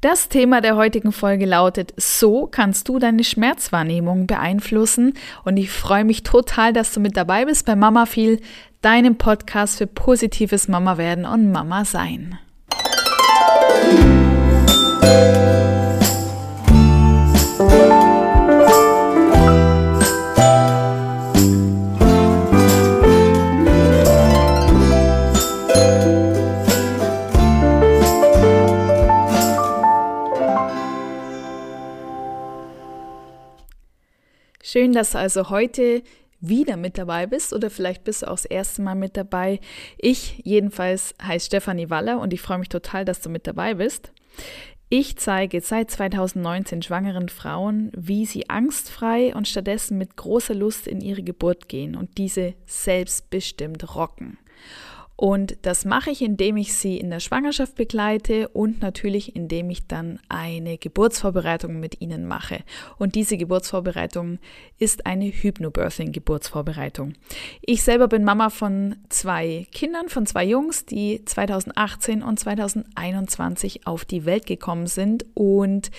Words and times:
Das 0.00 0.30
Thema 0.30 0.62
der 0.62 0.76
heutigen 0.76 1.12
Folge 1.12 1.44
lautet, 1.44 1.92
so 1.98 2.46
kannst 2.46 2.88
du 2.88 2.98
deine 2.98 3.22
Schmerzwahrnehmung 3.22 4.26
beeinflussen. 4.26 5.12
Und 5.44 5.58
ich 5.58 5.70
freue 5.70 6.04
mich 6.04 6.22
total, 6.22 6.72
dass 6.72 6.94
du 6.94 7.00
mit 7.00 7.18
dabei 7.18 7.44
bist 7.44 7.66
bei 7.66 7.76
Mama 7.76 8.06
viel, 8.06 8.40
deinem 8.80 9.16
Podcast 9.16 9.76
für 9.76 9.86
positives 9.86 10.68
Mama 10.68 10.96
werden 10.96 11.26
und 11.26 11.52
Mama 11.52 11.84
sein. 11.84 12.38
Schön, 34.72 34.92
dass 34.92 35.10
du 35.10 35.18
also 35.18 35.50
heute 35.50 36.04
wieder 36.38 36.76
mit 36.76 36.96
dabei 36.96 37.26
bist 37.26 37.52
oder 37.52 37.70
vielleicht 37.70 38.04
bist 38.04 38.22
du 38.22 38.26
auch 38.26 38.36
das 38.36 38.44
erste 38.44 38.82
Mal 38.82 38.94
mit 38.94 39.16
dabei. 39.16 39.58
Ich 39.98 40.42
jedenfalls 40.44 41.12
heiße 41.20 41.46
Stefanie 41.46 41.90
Waller 41.90 42.20
und 42.20 42.32
ich 42.32 42.40
freue 42.40 42.58
mich 42.58 42.68
total, 42.68 43.04
dass 43.04 43.20
du 43.20 43.30
mit 43.30 43.48
dabei 43.48 43.74
bist. 43.74 44.12
Ich 44.88 45.16
zeige 45.16 45.60
seit 45.60 45.90
2019 45.90 46.82
schwangeren 46.82 47.28
Frauen, 47.28 47.90
wie 47.96 48.26
sie 48.26 48.48
angstfrei 48.48 49.34
und 49.34 49.48
stattdessen 49.48 49.98
mit 49.98 50.16
großer 50.16 50.54
Lust 50.54 50.86
in 50.86 51.00
ihre 51.00 51.24
Geburt 51.24 51.68
gehen 51.68 51.96
und 51.96 52.16
diese 52.16 52.54
selbstbestimmt 52.66 53.96
rocken. 53.96 54.38
Und 55.20 55.58
das 55.66 55.84
mache 55.84 56.10
ich, 56.10 56.22
indem 56.22 56.56
ich 56.56 56.72
sie 56.72 56.96
in 56.96 57.10
der 57.10 57.20
Schwangerschaft 57.20 57.74
begleite 57.74 58.48
und 58.48 58.80
natürlich, 58.80 59.36
indem 59.36 59.68
ich 59.68 59.86
dann 59.86 60.18
eine 60.30 60.78
Geburtsvorbereitung 60.78 61.78
mit 61.78 62.00
ihnen 62.00 62.26
mache. 62.26 62.60
Und 62.96 63.16
diese 63.16 63.36
Geburtsvorbereitung 63.36 64.38
ist 64.78 65.04
eine 65.04 65.26
Hypnobirthing-Geburtsvorbereitung. 65.26 67.12
Ich 67.60 67.82
selber 67.82 68.08
bin 68.08 68.24
Mama 68.24 68.48
von 68.48 68.96
zwei 69.10 69.66
Kindern, 69.72 70.08
von 70.08 70.24
zwei 70.24 70.46
Jungs, 70.46 70.86
die 70.86 71.22
2018 71.22 72.22
und 72.22 72.40
2021 72.40 73.86
auf 73.86 74.06
die 74.06 74.24
Welt 74.24 74.46
gekommen 74.46 74.86
sind. 74.86 75.26
Und 75.34 75.90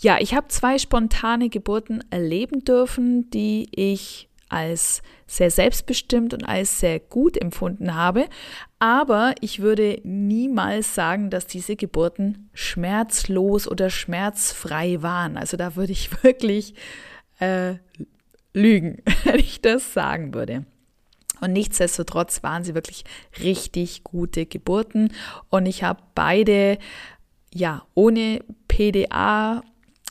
ja, 0.00 0.18
ich 0.20 0.34
habe 0.34 0.48
zwei 0.48 0.76
spontane 0.76 1.48
Geburten 1.48 2.04
erleben 2.10 2.62
dürfen, 2.62 3.30
die 3.30 3.70
ich 3.74 4.28
als 4.48 5.02
sehr 5.26 5.50
selbstbestimmt 5.50 6.32
und 6.34 6.44
als 6.44 6.80
sehr 6.80 7.00
gut 7.00 7.40
empfunden 7.40 7.94
habe. 7.94 8.26
Aber 8.78 9.34
ich 9.40 9.60
würde 9.60 10.00
niemals 10.04 10.94
sagen, 10.94 11.30
dass 11.30 11.46
diese 11.46 11.76
Geburten 11.76 12.48
schmerzlos 12.54 13.66
oder 13.66 13.90
schmerzfrei 13.90 15.02
waren. 15.02 15.36
Also 15.36 15.56
da 15.56 15.76
würde 15.76 15.92
ich 15.92 16.10
wirklich 16.22 16.74
äh, 17.40 17.74
lügen, 18.52 19.02
wenn 19.24 19.38
ich 19.38 19.60
das 19.60 19.92
sagen 19.92 20.34
würde. 20.34 20.64
Und 21.40 21.52
nichtsdestotrotz 21.52 22.42
waren 22.42 22.64
sie 22.64 22.74
wirklich 22.74 23.04
richtig 23.42 24.04
gute 24.04 24.46
Geburten. 24.46 25.12
Und 25.50 25.66
ich 25.66 25.82
habe 25.82 26.02
beide 26.14 26.78
ja 27.52 27.84
ohne 27.94 28.40
PDA 28.68 29.62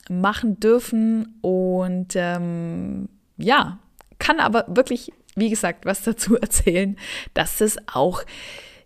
machen 0.10 0.60
dürfen 0.60 1.40
und 1.42 2.14
ähm, 2.16 3.10
ja, 3.38 3.80
kann 4.20 4.40
aber 4.40 4.66
wirklich, 4.68 5.12
wie 5.36 5.50
gesagt, 5.50 5.86
was 5.86 6.04
dazu 6.04 6.36
erzählen, 6.42 6.98
dass 7.34 7.62
es 7.62 7.78
auch, 7.88 8.24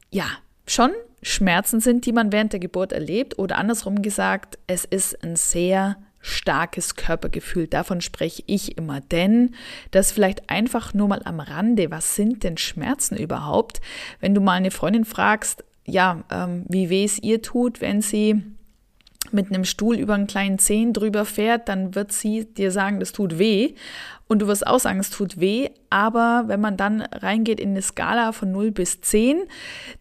ja, 0.10 0.28
schon 0.66 0.92
Schmerzen 1.22 1.80
sind, 1.80 2.06
die 2.06 2.14
man 2.14 2.32
während 2.32 2.54
der 2.54 2.60
Geburt 2.60 2.94
erlebt 2.94 3.40
oder 3.40 3.58
andersrum 3.58 4.02
gesagt, 4.02 4.58
es 4.68 4.86
ist 4.86 5.24
ein 5.24 5.36
sehr 5.36 5.98
starkes 6.22 6.96
Körpergefühl. 6.96 7.68
Davon 7.68 8.02
spreche 8.02 8.44
ich 8.46 8.78
immer, 8.78 9.02
denn 9.02 9.56
das 9.92 10.12
vielleicht 10.12 10.50
einfach 10.50 10.94
nur 10.94 11.08
mal 11.08 11.22
am 11.24 11.40
Rande. 11.40 11.92
Was 11.92 12.16
sind 12.16 12.44
denn 12.44 12.58
Schmerzen 12.58 13.18
überhaupt? 13.18 13.82
Wenn 14.20 14.36
du 14.36 14.42
mal 14.42 14.54
eine 14.54 14.72
Freundin 14.72 15.06
fragst, 15.06 15.64
ja, 15.86 16.24
ähm, 16.30 16.66
wie 16.68 16.90
weh 16.90 17.04
es 17.04 17.20
ihr 17.20 17.42
tut, 17.42 17.82
wenn 17.82 18.02
sie 18.02 18.44
mit 19.34 19.48
einem 19.48 19.66
Stuhl 19.66 19.98
über 19.98 20.14
einen 20.14 20.28
kleinen 20.28 20.60
Zehen 20.60 20.94
drüber 20.94 21.26
fährt, 21.26 21.70
dann 21.70 21.96
wird 21.96 22.12
sie 22.12 22.46
dir 22.46 22.72
sagen, 22.72 23.00
das 23.00 23.12
tut 23.12 23.40
weh. 23.40 23.74
Und 24.28 24.40
du 24.44 24.48
wirst 24.48 24.68
auch 24.68 24.80
sagen, 24.80 25.00
es 25.00 25.10
tut 25.10 25.40
weh. 25.40 25.70
Aber 25.90 26.44
wenn 26.48 26.62
man 26.62 26.78
dann 26.78 27.02
reingeht 27.02 27.60
in 27.60 27.72
eine 27.72 27.82
Skala 27.82 28.32
von 28.32 28.52
0 28.52 28.72
bis 28.72 29.02
10, 29.02 29.42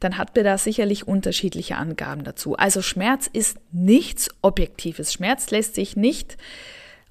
dann 0.01 0.19
hat 0.19 0.37
man 0.37 0.45
da 0.45 0.59
sicherlich 0.59 1.09
unterschiedliche 1.09 1.77
Angaben 1.77 2.25
dazu. 2.25 2.55
Also 2.57 2.83
Schmerz 2.83 3.29
ist 3.33 3.59
nichts 3.73 4.29
Objektives. 4.43 5.13
Schmerz 5.13 5.51
lässt 5.51 5.75
sich 5.75 5.97
nicht 5.97 6.37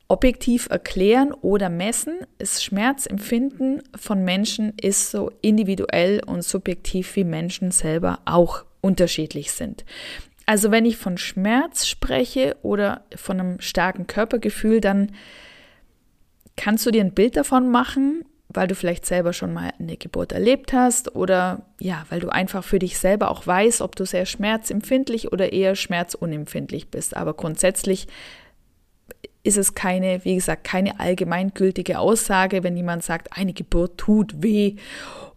objektiv 0.07 0.67
erklären 0.69 1.33
oder 1.33 1.69
messen. 1.69 2.19
Das 2.37 2.63
Schmerzempfinden 2.63 3.81
von 3.95 4.23
Menschen 4.23 4.73
ist 4.79 5.11
so 5.11 5.31
individuell 5.41 6.21
und 6.25 6.43
subjektiv 6.43 7.15
wie 7.15 7.23
Menschen 7.23 7.71
selber 7.71 8.19
auch 8.25 8.63
unterschiedlich 8.81 9.51
sind. 9.51 9.85
Also 10.47 10.71
wenn 10.71 10.85
ich 10.85 10.95
von 10.95 11.17
Schmerz 11.17 11.85
spreche 11.85 12.55
oder 12.63 13.01
von 13.15 13.39
einem 13.39 13.59
starken 13.59 14.07
Körpergefühl, 14.07 14.79
dann 14.79 15.11
kannst 16.55 16.85
du 16.85 16.91
dir 16.91 17.01
ein 17.01 17.13
Bild 17.13 17.35
davon 17.35 17.69
machen, 17.69 18.23
weil 18.47 18.69
du 18.69 18.73
vielleicht 18.73 19.05
selber 19.05 19.33
schon 19.33 19.53
mal 19.53 19.71
eine 19.77 19.97
Geburt 19.97 20.31
erlebt 20.31 20.71
hast 20.71 21.15
oder 21.17 21.65
ja, 21.81 22.05
weil 22.09 22.21
du 22.21 22.29
einfach 22.29 22.63
für 22.63 22.79
dich 22.79 22.97
selber 22.97 23.29
auch 23.29 23.45
weißt, 23.45 23.81
ob 23.81 23.97
du 23.97 24.05
sehr 24.05 24.25
schmerzempfindlich 24.25 25.33
oder 25.33 25.51
eher 25.51 25.75
schmerzunempfindlich 25.75 26.87
bist. 26.87 27.17
Aber 27.17 27.33
grundsätzlich 27.33 28.07
ist 29.47 29.57
es 29.57 29.73
keine, 29.73 30.25
wie 30.25 30.35
gesagt, 30.35 30.65
keine 30.65 30.99
allgemeingültige 30.99 31.99
Aussage, 31.99 32.63
wenn 32.63 32.75
jemand 32.75 33.03
sagt, 33.03 33.37
eine 33.37 33.53
Geburt 33.53 33.97
tut 33.97 34.43
weh 34.43 34.75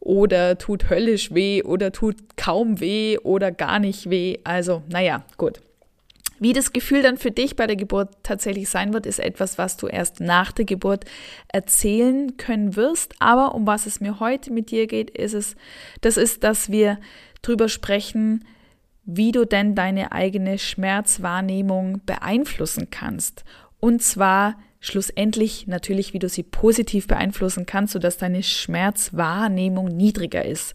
oder 0.01 0.59
tut 0.59 0.91
höllisch 0.91 1.33
weh 1.33 1.63
oder 1.63 1.93
tut 1.93 2.17
kaum 2.37 2.81
weh 2.81 3.19
oder 3.19 3.53
gar 3.53 3.79
nicht 3.79 4.11
weh. 4.11 4.39
Also, 4.43 4.83
naja, 4.89 5.25
gut. 5.37 5.61
Wie 6.41 6.53
das 6.53 6.73
Gefühl 6.73 7.03
dann 7.03 7.19
für 7.19 7.31
dich 7.31 7.55
bei 7.55 7.69
der 7.69 7.77
Geburt 7.77 8.09
tatsächlich 8.25 8.69
sein 8.69 8.93
wird, 8.95 9.07
ist 9.07 9.21
etwas, 9.21 9.59
was 9.59 9.77
du 9.77 9.87
erst 9.87 10.21
nach 10.21 10.51
der 10.51 10.65
Geburt 10.65 11.05
erzählen 11.49 12.37
können 12.37 12.75
wirst. 12.75 13.15
Aber 13.21 13.55
um 13.55 13.67
was 13.67 13.87
es 13.87 14.01
mir 14.01 14.19
heute 14.19 14.53
mit 14.53 14.73
dir 14.73 14.89
geht, 14.89 15.11
ist 15.11 15.35
es, 15.35 15.55
das 16.01 16.17
ist, 16.17 16.43
dass 16.43 16.71
wir 16.71 16.99
drüber 17.43 17.69
sprechen, 17.69 18.45
wie 19.05 19.31
du 19.33 19.45
denn 19.45 19.75
deine 19.75 20.13
eigene 20.13 20.59
Schmerzwahrnehmung 20.59 22.01
beeinflussen 22.07 22.89
kannst 22.91 23.45
und 23.81 24.03
zwar 24.03 24.57
schlussendlich 24.81 25.67
natürlich, 25.67 26.15
wie 26.15 26.19
du 26.19 26.29
sie 26.29 26.43
positiv 26.43 27.07
beeinflussen 27.07 27.67
kannst, 27.67 27.93
sodass 27.93 28.17
deine 28.17 28.43
Schmerzwahrnehmung 28.43 29.87
niedriger 29.87 30.45
ist. 30.45 30.75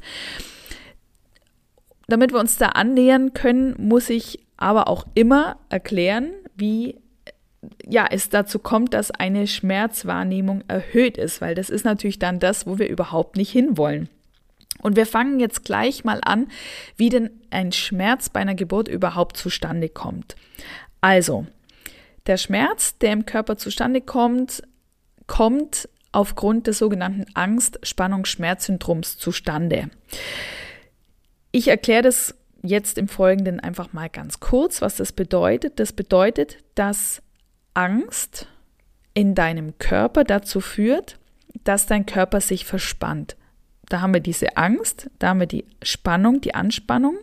Damit 2.08 2.32
wir 2.32 2.40
uns 2.40 2.58
da 2.58 2.68
annähern 2.70 3.34
können, 3.34 3.76
muss 3.80 4.10
ich 4.10 4.40
aber 4.58 4.88
auch 4.88 5.06
immer 5.16 5.58
erklären, 5.70 6.34
wie 6.56 7.00
ja, 7.84 8.06
es 8.10 8.30
dazu 8.30 8.60
kommt, 8.60 8.94
dass 8.94 9.10
eine 9.10 9.48
Schmerzwahrnehmung 9.48 10.64
erhöht 10.68 11.18
ist, 11.18 11.42
weil 11.42 11.56
das 11.56 11.72
ist 11.72 11.84
natürlich 11.84 12.20
dann 12.20 12.40
das, 12.40 12.68
wo 12.68 12.78
wir 12.78 12.88
überhaupt 12.88 13.38
nicht 13.38 13.52
hinwollen. 13.52 14.08
Und 14.82 14.96
wir 14.96 15.08
fangen 15.08 15.40
jetzt 15.40 15.66
gleich 15.66 16.04
mal 16.04 16.20
an, 16.24 16.48
wie 16.96 17.10
denn 17.10 17.32
ein 17.50 17.72
Schmerz 17.72 18.30
bei 18.30 18.40
einer 18.40 18.54
Geburt 18.54 18.88
überhaupt 18.88 19.38
zustande 19.38 19.90
kommt. 19.90 20.36
Also, 21.02 21.48
der 22.28 22.38
Schmerz, 22.38 22.98
der 22.98 23.14
im 23.14 23.26
Körper 23.26 23.58
zustande 23.58 24.02
kommt, 24.02 24.64
kommt 25.28 25.90
aufgrund 26.12 26.68
des 26.68 26.78
sogenannten 26.78 27.26
Angst-Spannungs-Schmerz-Syndroms 27.34 29.18
zustande. 29.18 29.90
Ich 31.52 31.68
erkläre 31.68 32.04
das 32.04 32.36
jetzt 32.62 32.98
im 32.98 33.08
Folgenden 33.08 33.60
einfach 33.60 33.94
mal 33.94 34.10
ganz 34.10 34.40
kurz, 34.40 34.82
was 34.82 34.96
das 34.96 35.12
bedeutet. 35.12 35.80
Das 35.80 35.94
bedeutet, 35.94 36.58
dass 36.76 37.22
Angst 37.74 38.48
in 39.14 39.36
deinem 39.36 39.78
Körper 39.78 40.24
dazu 40.24 40.62
führt, 40.62 41.20
dass 41.64 41.86
dein 41.86 42.06
Körper 42.06 42.42
sich 42.42 42.66
verspannt. 42.66 43.36
Da 43.88 44.02
haben 44.02 44.14
wir 44.14 44.22
diese 44.22 44.58
Angst, 44.58 45.10
da 45.20 45.30
haben 45.30 45.42
wir 45.42 45.48
die 45.48 45.66
Spannung, 45.84 46.42
die 46.42 46.56
Anspannung 46.56 47.18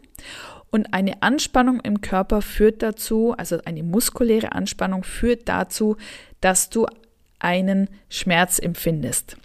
und 0.72 0.92
eine 0.92 1.22
Anspannung 1.22 1.80
im 1.80 2.00
Körper 2.00 2.42
führt 2.42 2.82
dazu, 2.82 3.34
also 3.36 3.58
eine 3.64 3.84
muskuläre 3.84 4.52
Anspannung 4.52 5.04
führt 5.04 5.48
dazu, 5.48 5.96
dass 6.40 6.70
du 6.70 6.86
einen 7.38 7.88
Schmerz 8.08 8.58
empfindest. 8.58 9.36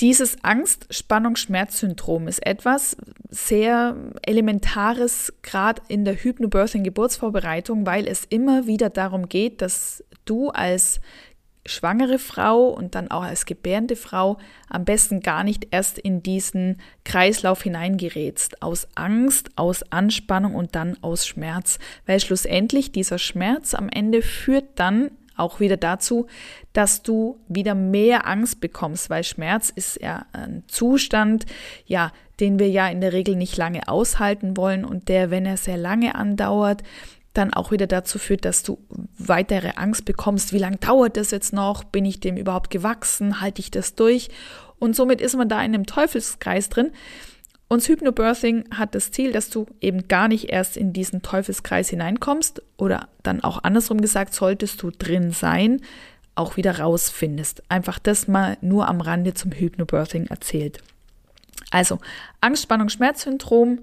Dieses 0.00 0.42
Angst-Spannung-Schmerz-Syndrom 0.42 2.28
ist 2.28 2.44
etwas 2.44 2.96
sehr 3.30 3.96
Elementares, 4.22 5.32
gerade 5.42 5.80
in 5.88 6.04
der 6.04 6.16
Hypnobirthing-Geburtsvorbereitung, 6.16 7.86
weil 7.86 8.06
es 8.08 8.24
immer 8.24 8.66
wieder 8.66 8.90
darum 8.90 9.28
geht, 9.28 9.62
dass 9.62 10.04
du 10.24 10.50
als 10.50 11.00
schwangere 11.64 12.18
Frau 12.18 12.68
und 12.68 12.94
dann 12.94 13.10
auch 13.10 13.22
als 13.22 13.46
gebärende 13.46 13.94
Frau 13.94 14.38
am 14.68 14.84
besten 14.84 15.20
gar 15.20 15.44
nicht 15.44 15.68
erst 15.70 15.98
in 15.98 16.22
diesen 16.22 16.80
Kreislauf 17.04 17.62
hineingerätst. 17.62 18.62
Aus 18.62 18.88
Angst, 18.94 19.50
aus 19.56 19.84
Anspannung 19.92 20.54
und 20.54 20.74
dann 20.74 20.98
aus 21.02 21.26
Schmerz. 21.26 21.78
Weil 22.06 22.20
schlussendlich 22.20 22.90
dieser 22.90 23.18
Schmerz 23.18 23.74
am 23.74 23.88
Ende 23.88 24.22
führt 24.22 24.64
dann 24.74 25.12
auch 25.36 25.60
wieder 25.60 25.76
dazu, 25.76 26.26
dass 26.72 27.02
du 27.02 27.38
wieder 27.48 27.74
mehr 27.74 28.26
Angst 28.26 28.60
bekommst, 28.60 29.08
weil 29.08 29.24
Schmerz 29.24 29.70
ist 29.70 30.00
ja 30.00 30.26
ein 30.32 30.62
Zustand, 30.66 31.46
ja, 31.86 32.12
den 32.40 32.58
wir 32.58 32.68
ja 32.68 32.88
in 32.88 33.00
der 33.00 33.12
Regel 33.12 33.36
nicht 33.36 33.56
lange 33.56 33.88
aushalten 33.88 34.56
wollen 34.56 34.84
und 34.84 35.08
der, 35.08 35.30
wenn 35.30 35.46
er 35.46 35.56
sehr 35.56 35.76
lange 35.76 36.14
andauert, 36.14 36.82
dann 37.32 37.52
auch 37.54 37.70
wieder 37.70 37.86
dazu 37.86 38.18
führt, 38.18 38.44
dass 38.44 38.62
du 38.62 38.78
weitere 39.18 39.72
Angst 39.76 40.04
bekommst. 40.04 40.52
Wie 40.52 40.58
lange 40.58 40.76
dauert 40.76 41.16
das 41.16 41.30
jetzt 41.30 41.52
noch? 41.52 41.84
Bin 41.84 42.04
ich 42.04 42.20
dem 42.20 42.36
überhaupt 42.36 42.70
gewachsen? 42.70 43.40
Halte 43.40 43.60
ich 43.60 43.70
das 43.70 43.94
durch? 43.94 44.28
Und 44.78 44.96
somit 44.96 45.20
ist 45.20 45.36
man 45.36 45.48
da 45.48 45.58
in 45.58 45.74
einem 45.74 45.86
Teufelskreis 45.86 46.68
drin. 46.68 46.92
Und 47.68 47.82
Hypnobirthing 47.82 48.64
hat 48.76 48.94
das 48.94 49.12
Ziel, 49.12 49.32
dass 49.32 49.48
du 49.48 49.66
eben 49.80 50.06
gar 50.06 50.28
nicht 50.28 50.50
erst 50.50 50.76
in 50.76 50.92
diesen 50.92 51.22
Teufelskreis 51.22 51.88
hineinkommst 51.88 52.62
oder 52.76 53.08
dann 53.22 53.42
auch 53.42 53.64
andersrum 53.64 54.02
gesagt, 54.02 54.34
solltest 54.34 54.82
du 54.82 54.90
drin 54.90 55.30
sein, 55.30 55.80
auch 56.34 56.58
wieder 56.58 56.80
rausfindest. 56.80 57.62
Einfach 57.70 57.98
das 57.98 58.28
mal 58.28 58.58
nur 58.60 58.88
am 58.88 59.00
Rande 59.00 59.32
zum 59.32 59.52
Hypnobirthing 59.52 60.26
erzählt. 60.26 60.82
Also 61.70 61.98
Angst, 62.42 62.64
Spannung, 62.64 62.90
Schmerzsyndrom 62.90 63.80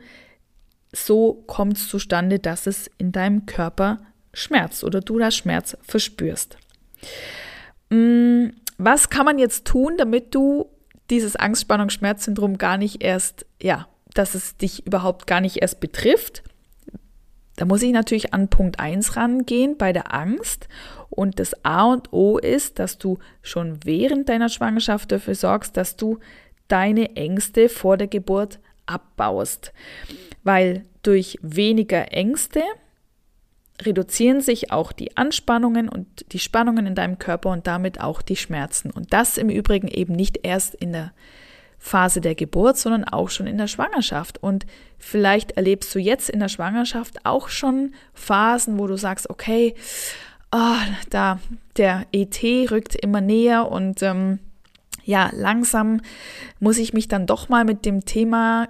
so 0.91 1.44
kommt 1.47 1.77
es 1.77 1.88
zustande, 1.88 2.39
dass 2.39 2.68
es 2.68 2.89
in 2.97 3.12
deinem 3.12 3.45
Körper 3.45 4.00
schmerzt 4.33 4.83
oder 4.83 5.01
du 5.01 5.19
das 5.19 5.36
Schmerz 5.36 5.77
verspürst. 5.81 6.57
Mm, 7.89 8.47
was 8.77 9.09
kann 9.09 9.25
man 9.25 9.38
jetzt 9.38 9.65
tun, 9.65 9.95
damit 9.97 10.33
du 10.33 10.69
dieses 11.09 11.36
Angstspannung-Schmerzsyndrom 11.36 12.57
gar 12.57 12.77
nicht 12.77 13.03
erst, 13.03 13.45
ja, 13.62 13.88
dass 14.13 14.36
es 14.36 14.57
dich 14.57 14.86
überhaupt 14.86 15.27
gar 15.27 15.41
nicht 15.41 15.57
erst 15.57 15.80
betrifft? 15.80 16.44
Da 17.56 17.65
muss 17.65 17.81
ich 17.81 17.92
natürlich 17.92 18.33
an 18.33 18.47
Punkt 18.47 18.80
1 18.80 19.18
rangehen 19.18 19.77
bei 19.77 19.92
der 19.92 20.13
Angst. 20.13 20.69
Und 21.09 21.39
das 21.39 21.65
A 21.65 21.83
und 21.92 22.13
O 22.13 22.38
ist, 22.38 22.80
dass 22.80 22.97
du 22.97 23.18
schon 23.42 23.80
während 23.83 24.30
deiner 24.30 24.47
Schwangerschaft 24.47 25.12
dafür 25.12 25.35
sorgst, 25.35 25.75
dass 25.75 25.97
du 25.97 26.19
deine 26.69 27.15
Ängste 27.15 27.68
vor 27.68 27.97
der 27.97 28.07
Geburt 28.07 28.59
abbaust 28.85 29.74
weil 30.50 30.84
durch 31.04 31.38
weniger 31.44 32.12
Ängste 32.12 32.63
reduzieren 33.84 34.42
sich 34.42 34.72
auch 34.72 34.92
die 34.92 35.16
Anspannungen 35.16 35.88
und 35.88 36.07
die 36.31 36.40
Spannungen 36.40 36.88
in 36.88 36.96
deinem 36.96 37.19
Körper 37.19 37.51
und 37.51 37.68
damit 37.68 38.01
auch 38.01 38.24
die 38.24 38.36
Schmerzen. 38.36 38.90
Und 38.90 39.13
das 39.13 39.38
im 39.38 39.51
Übrigen 39.51 39.88
eben 39.88 40.13
nicht 40.13 40.40
erst 40.42 40.74
in 40.74 40.92
der 40.92 41.13
Phase 41.78 42.19
der 42.19 42.34
Geburt, 42.34 42.80
sondern 42.80 43.04
auch 43.04 43.30
schon 43.30 43.46
in 43.46 43.60
der 43.60 43.68
Schwangerschaft. 43.68 44.42
Und 44.42 44.66
vielleicht 44.98 45.51
erlebst 45.51 45.94
du 45.94 46.00
jetzt 46.00 46.31
in 46.31 46.40
der 46.40 46.50
Schwangerschaft 46.50 47.28
auch 47.28 47.50
schon 47.50 47.94
Phasen, 48.16 48.80
wo 48.80 48.88
du 48.88 48.98
sagst, 48.98 49.30
okay, 49.30 49.75
oh, 50.52 50.81
da 51.12 51.40
der 51.78 52.07
ET 52.12 52.42
rückt 52.72 52.95
immer 52.95 53.22
näher 53.22 53.69
und 53.72 54.02
ähm, 54.02 54.40
ja, 55.04 55.30
langsam 55.31 56.02
muss 56.60 56.80
ich 56.80 56.92
mich 56.94 57.07
dann 57.07 57.28
doch 57.28 57.50
mal 57.50 57.66
mit 57.66 57.86
dem 57.86 58.04
Thema 58.04 58.68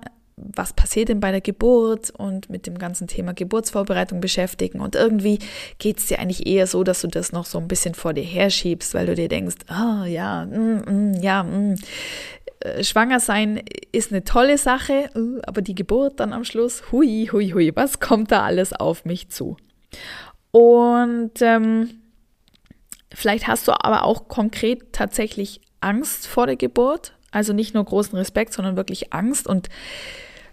was 0.56 0.74
passiert 0.74 1.10
denn 1.10 1.20
bei 1.20 1.32
der 1.32 1.42
Geburt 1.42 2.12
und 2.12 2.50
mit 2.50 2.68
dem 2.68 2.78
ganzen 2.78 3.08
Thema 3.08 3.34
Geburtsvorbereitung 3.34 4.22
beschäftigen. 4.22 4.80
Und 4.80 4.96
irgendwie 4.96 5.40
geht 5.78 6.00
es 6.00 6.08
dir 6.08 6.20
eigentlich 6.20 6.48
eher 6.48 6.68
so, 6.68 6.84
dass 6.84 7.02
du 7.02 7.08
das 7.08 7.32
noch 7.32 7.46
so 7.46 7.58
ein 7.58 7.68
bisschen 7.68 7.94
vor 7.94 8.14
dir 8.14 8.24
herschiebst, 8.24 8.94
weil 8.94 9.06
du 9.06 9.16
dir 9.16 9.28
denkst, 9.28 9.58
ah 9.68 10.04
oh, 10.04 10.06
ja, 10.06 10.46
mm, 10.46 10.84
mm, 10.86 11.14
ja, 11.22 11.44
mm. 11.44 11.76
Äh, 12.62 12.84
schwanger 12.84 13.20
sein 13.20 13.62
ist 13.92 14.12
eine 14.12 14.24
tolle 14.24 14.58
Sache, 14.58 15.10
uh, 15.16 15.40
aber 15.44 15.62
die 15.62 15.76
Geburt 15.76 16.20
dann 16.20 16.34
am 16.34 16.44
Schluss, 16.44 16.92
hui, 16.92 17.30
hui, 17.32 17.52
hui, 17.52 17.72
was 17.76 18.00
kommt 18.00 18.32
da 18.32 18.44
alles 18.44 18.74
auf 18.74 19.06
mich 19.06 19.30
zu? 19.30 19.56
Und 20.52 21.42
ähm, 21.42 22.02
vielleicht 23.14 23.48
hast 23.48 23.68
du 23.68 23.72
aber 23.72 24.04
auch 24.04 24.28
konkret 24.28 24.92
tatsächlich 24.92 25.62
Angst 25.80 26.28
vor 26.28 26.48
der 26.48 26.58
Geburt, 26.58 27.14
also 27.32 27.54
nicht 27.54 27.74
nur 27.74 27.86
großen 27.86 28.18
Respekt, 28.18 28.54
sondern 28.54 28.76
wirklich 28.76 29.14
Angst 29.14 29.48
und 29.48 29.70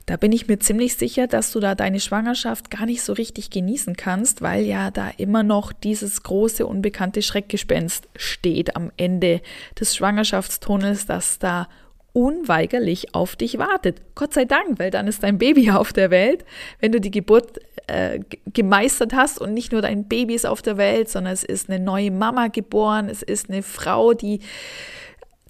da 0.06 0.17
bin 0.17 0.31
ich 0.31 0.47
mir 0.47 0.61
ziemlich 0.61 0.94
sicher, 0.94 1.26
dass 1.26 1.50
du 1.50 1.58
da 1.58 1.75
deine 1.75 1.99
Schwangerschaft 1.99 2.70
gar 2.70 2.87
nicht 2.87 3.03
so 3.03 3.12
richtig 3.12 3.50
genießen 3.50 3.97
kannst, 3.97 4.41
weil 4.41 4.64
ja 4.64 4.93
da 4.93 5.11
immer 5.17 5.43
noch 5.43 5.73
dieses 5.73 6.23
große 6.23 6.64
unbekannte 6.64 7.23
Schreckgespenst 7.23 8.08
steht 8.14 8.76
am 8.76 8.93
Ende 8.97 9.43
des 9.79 9.97
Schwangerschaftstunnels, 9.97 11.06
das 11.06 11.41
da 11.41 11.69
unweigerlich 12.12 13.14
auf 13.14 13.35
dich 13.35 13.58
wartet. 13.58 14.00
Gott 14.14 14.32
sei 14.32 14.44
Dank, 14.44 14.79
weil 14.79 14.93
dann 14.93 15.08
ist 15.08 15.25
dein 15.25 15.38
Baby 15.38 15.70
auf 15.73 15.93
der 15.93 16.11
Welt. 16.11 16.44
Wenn 16.81 16.93
du 16.93 17.00
die 17.00 17.11
Geburt 17.11 17.61
äh, 17.88 18.20
gemeistert 18.47 19.12
hast 19.12 19.41
und 19.41 19.55
nicht 19.55 19.73
nur 19.73 19.82
dein 19.82 20.06
Baby 20.06 20.35
ist 20.35 20.47
auf 20.47 20.62
der 20.62 20.76
Welt, 20.76 21.08
sondern 21.08 21.32
es 21.35 21.43
ist 21.43 21.69
eine 21.69 21.82
neue 21.82 22.12
Mama 22.12 22.47
geboren, 22.47 23.08
es 23.08 23.23
ist 23.23 23.50
eine 23.50 23.64
Frau, 23.64 24.14
die 24.14 24.38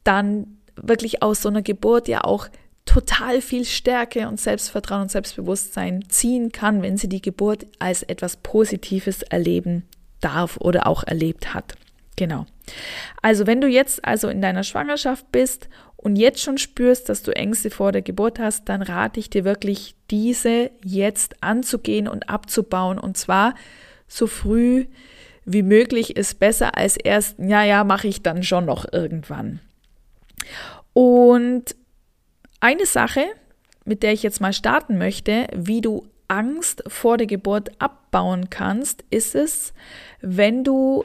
dann 0.03 0.57
wirklich 0.77 1.23
aus 1.23 1.43
so 1.43 1.51
einer 1.51 1.63
Geburt 1.63 2.09
ja 2.09 2.25
auch 2.25 2.49
total 2.87 3.43
viel 3.43 3.65
Stärke 3.65 4.29
und 4.29 4.41
Selbstvertrauen 4.41 5.03
und 5.03 5.11
Selbstbewusstsein 5.11 6.05
ziehen 6.09 6.51
kann, 6.53 6.81
wenn 6.81 6.97
sie 6.97 7.09
die 7.09 7.21
Geburt 7.21 7.67
als 7.79 8.03
etwas 8.03 8.37
Positives 8.39 9.23
erleben 9.23 9.85
darf 10.21 10.57
oder 10.57 10.87
auch 10.87 11.05
erlebt 11.05 11.53
hat. 11.53 11.75
Genau. 12.17 12.47
Also 13.21 13.47
wenn 13.47 13.61
du 13.61 13.69
jetzt 13.69 14.05
also 14.05 14.29
in 14.29 14.41
deiner 14.41 14.65
Schwangerschaft 14.65 15.31
bist 15.31 15.69
und 15.97 16.17
jetzt 16.17 16.41
schon 16.41 16.57
spürst, 16.57 17.09
dass 17.09 17.23
du 17.23 17.37
Ängste 17.37 17.71
vor 17.71 17.93
der 17.93 18.03
Geburt 18.03 18.39
hast, 18.39 18.69
dann 18.69 18.81
rate 18.81 19.21
ich 19.21 19.29
dir 19.29 19.45
wirklich, 19.45 19.95
diese 20.11 20.71
jetzt 20.83 21.43
anzugehen 21.43 22.09
und 22.09 22.31
abzubauen 22.31 22.99
und 22.99 23.17
zwar 23.17 23.55
so 24.09 24.27
früh 24.27 24.87
wie 25.45 25.63
möglich 25.63 26.17
ist 26.17 26.39
besser 26.39 26.77
als 26.77 26.97
erst, 26.97 27.39
ja, 27.39 27.63
ja, 27.63 27.85
mache 27.85 28.09
ich 28.09 28.23
dann 28.23 28.43
schon 28.43 28.65
noch 28.65 28.85
irgendwann. 28.93 29.61
Und 30.93 31.77
eine 32.67 32.85
Sache, 32.85 33.25
mit 33.85 34.03
der 34.03 34.13
ich 34.13 34.25
jetzt 34.25 34.41
mal 34.41 34.53
starten 34.53 34.99
möchte, 34.99 35.47
wie 35.55 35.81
du 35.81 36.05
Angst 36.27 36.83
vor 36.89 37.17
der 37.17 37.29
Geburt 37.29 37.71
abbauen 37.81 38.51
kannst, 38.51 39.05
ist 39.09 39.37
es, 39.37 39.73
wenn 40.21 40.65
du 40.65 41.05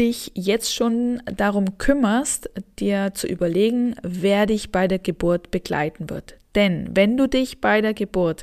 dich 0.00 0.32
jetzt 0.34 0.74
schon 0.74 1.22
darum 1.26 1.78
kümmerst, 1.78 2.50
dir 2.80 3.12
zu 3.14 3.28
überlegen, 3.28 3.94
wer 4.02 4.46
dich 4.46 4.72
bei 4.72 4.88
der 4.88 4.98
Geburt 4.98 5.52
begleiten 5.52 6.10
wird. 6.10 6.34
Denn 6.56 6.88
wenn 6.92 7.16
du 7.16 7.28
dich 7.28 7.60
bei 7.60 7.80
der 7.80 7.94
Geburt 7.94 8.42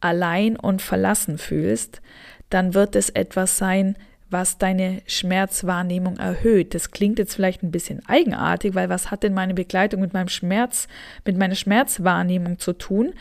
allein 0.00 0.56
und 0.58 0.82
verlassen 0.82 1.38
fühlst, 1.38 2.02
dann 2.50 2.74
wird 2.74 2.94
es 2.94 3.08
etwas 3.08 3.56
sein, 3.56 3.96
was 4.30 4.58
deine 4.58 5.02
Schmerzwahrnehmung 5.06 6.16
erhöht. 6.16 6.74
Das 6.74 6.90
klingt 6.90 7.18
jetzt 7.18 7.34
vielleicht 7.34 7.62
ein 7.62 7.70
bisschen 7.70 8.02
eigenartig, 8.06 8.74
weil 8.74 8.88
was 8.88 9.10
hat 9.10 9.22
denn 9.22 9.34
meine 9.34 9.54
Begleitung 9.54 10.00
mit 10.00 10.12
meinem 10.12 10.28
Schmerz, 10.28 10.88
mit 11.24 11.36
meiner 11.36 11.54
Schmerzwahrnehmung 11.54 12.58
zu 12.58 12.72
tun? 12.72 13.12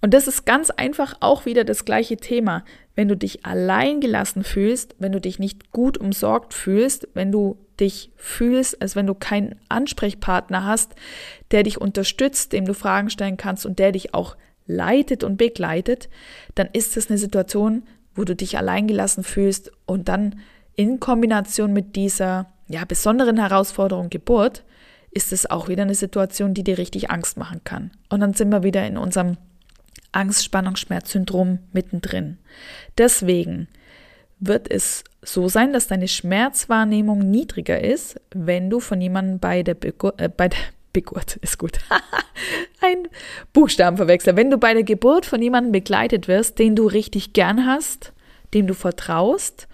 Und 0.00 0.14
das 0.14 0.26
ist 0.26 0.46
ganz 0.46 0.70
einfach 0.70 1.14
auch 1.20 1.44
wieder 1.44 1.64
das 1.64 1.84
gleiche 1.84 2.16
Thema. 2.16 2.64
Wenn 2.94 3.08
du 3.08 3.16
dich 3.16 3.44
allein 3.46 4.00
gelassen 4.00 4.44
fühlst, 4.44 4.96
wenn 4.98 5.12
du 5.12 5.20
dich 5.20 5.38
nicht 5.38 5.70
gut 5.72 5.98
umsorgt 5.98 6.54
fühlst, 6.54 7.08
wenn 7.14 7.30
du 7.30 7.58
dich 7.78 8.10
fühlst, 8.16 8.80
als 8.82 8.96
wenn 8.96 9.06
du 9.06 9.14
keinen 9.14 9.56
Ansprechpartner 9.68 10.64
hast, 10.64 10.94
der 11.50 11.62
dich 11.62 11.80
unterstützt, 11.80 12.52
dem 12.52 12.64
du 12.64 12.74
Fragen 12.74 13.10
stellen 13.10 13.36
kannst 13.36 13.64
und 13.64 13.78
der 13.78 13.92
dich 13.92 14.14
auch 14.14 14.36
leitet 14.66 15.24
und 15.24 15.36
begleitet, 15.36 16.08
dann 16.54 16.68
ist 16.72 16.96
es 16.96 17.08
eine 17.08 17.18
Situation, 17.18 17.82
wo 18.14 18.24
du 18.24 18.34
dich 18.34 18.58
alleingelassen 18.58 19.24
fühlst 19.24 19.72
und 19.86 20.08
dann 20.08 20.40
in 20.74 21.00
Kombination 21.00 21.72
mit 21.72 21.96
dieser 21.96 22.52
ja, 22.68 22.84
besonderen 22.84 23.38
Herausforderung 23.38 24.10
Geburt 24.10 24.64
ist 25.10 25.32
es 25.32 25.50
auch 25.50 25.68
wieder 25.68 25.82
eine 25.82 25.94
Situation, 25.94 26.54
die 26.54 26.62
dir 26.62 26.78
richtig 26.78 27.10
Angst 27.10 27.36
machen 27.36 27.62
kann. 27.64 27.90
Und 28.08 28.20
dann 28.20 28.34
sind 28.34 28.50
wir 28.50 28.62
wieder 28.62 28.86
in 28.86 28.96
unserem 28.96 29.36
Angst, 30.12 30.44
Spannung, 30.44 30.76
Schmerzsyndrom 30.76 31.58
mittendrin. 31.72 32.38
Deswegen 32.96 33.68
wird 34.38 34.70
es 34.70 35.04
so 35.22 35.48
sein, 35.48 35.72
dass 35.72 35.88
deine 35.88 36.08
Schmerzwahrnehmung 36.08 37.18
niedriger 37.18 37.80
ist, 37.82 38.20
wenn 38.34 38.70
du 38.70 38.80
von 38.80 39.00
jemandem 39.00 39.38
bei 39.38 39.62
der, 39.62 39.74
Begu 39.74 40.10
äh, 40.16 40.28
bei 40.28 40.48
der 40.48 40.58
Geburt 40.92 41.36
ist 41.36 41.58
gut. 41.58 41.78
Ein 42.80 43.08
Buchstabenverwechsel. 43.52 44.36
Wenn 44.36 44.50
du 44.50 44.58
bei 44.58 44.74
der 44.74 44.82
Geburt 44.82 45.26
von 45.26 45.40
jemandem 45.40 45.72
begleitet 45.72 46.28
wirst, 46.28 46.58
den 46.58 46.76
du 46.76 46.86
richtig 46.86 47.32
gern 47.32 47.66
hast, 47.66 48.12
dem 48.54 48.66
du 48.66 48.74
vertraust 48.74 49.68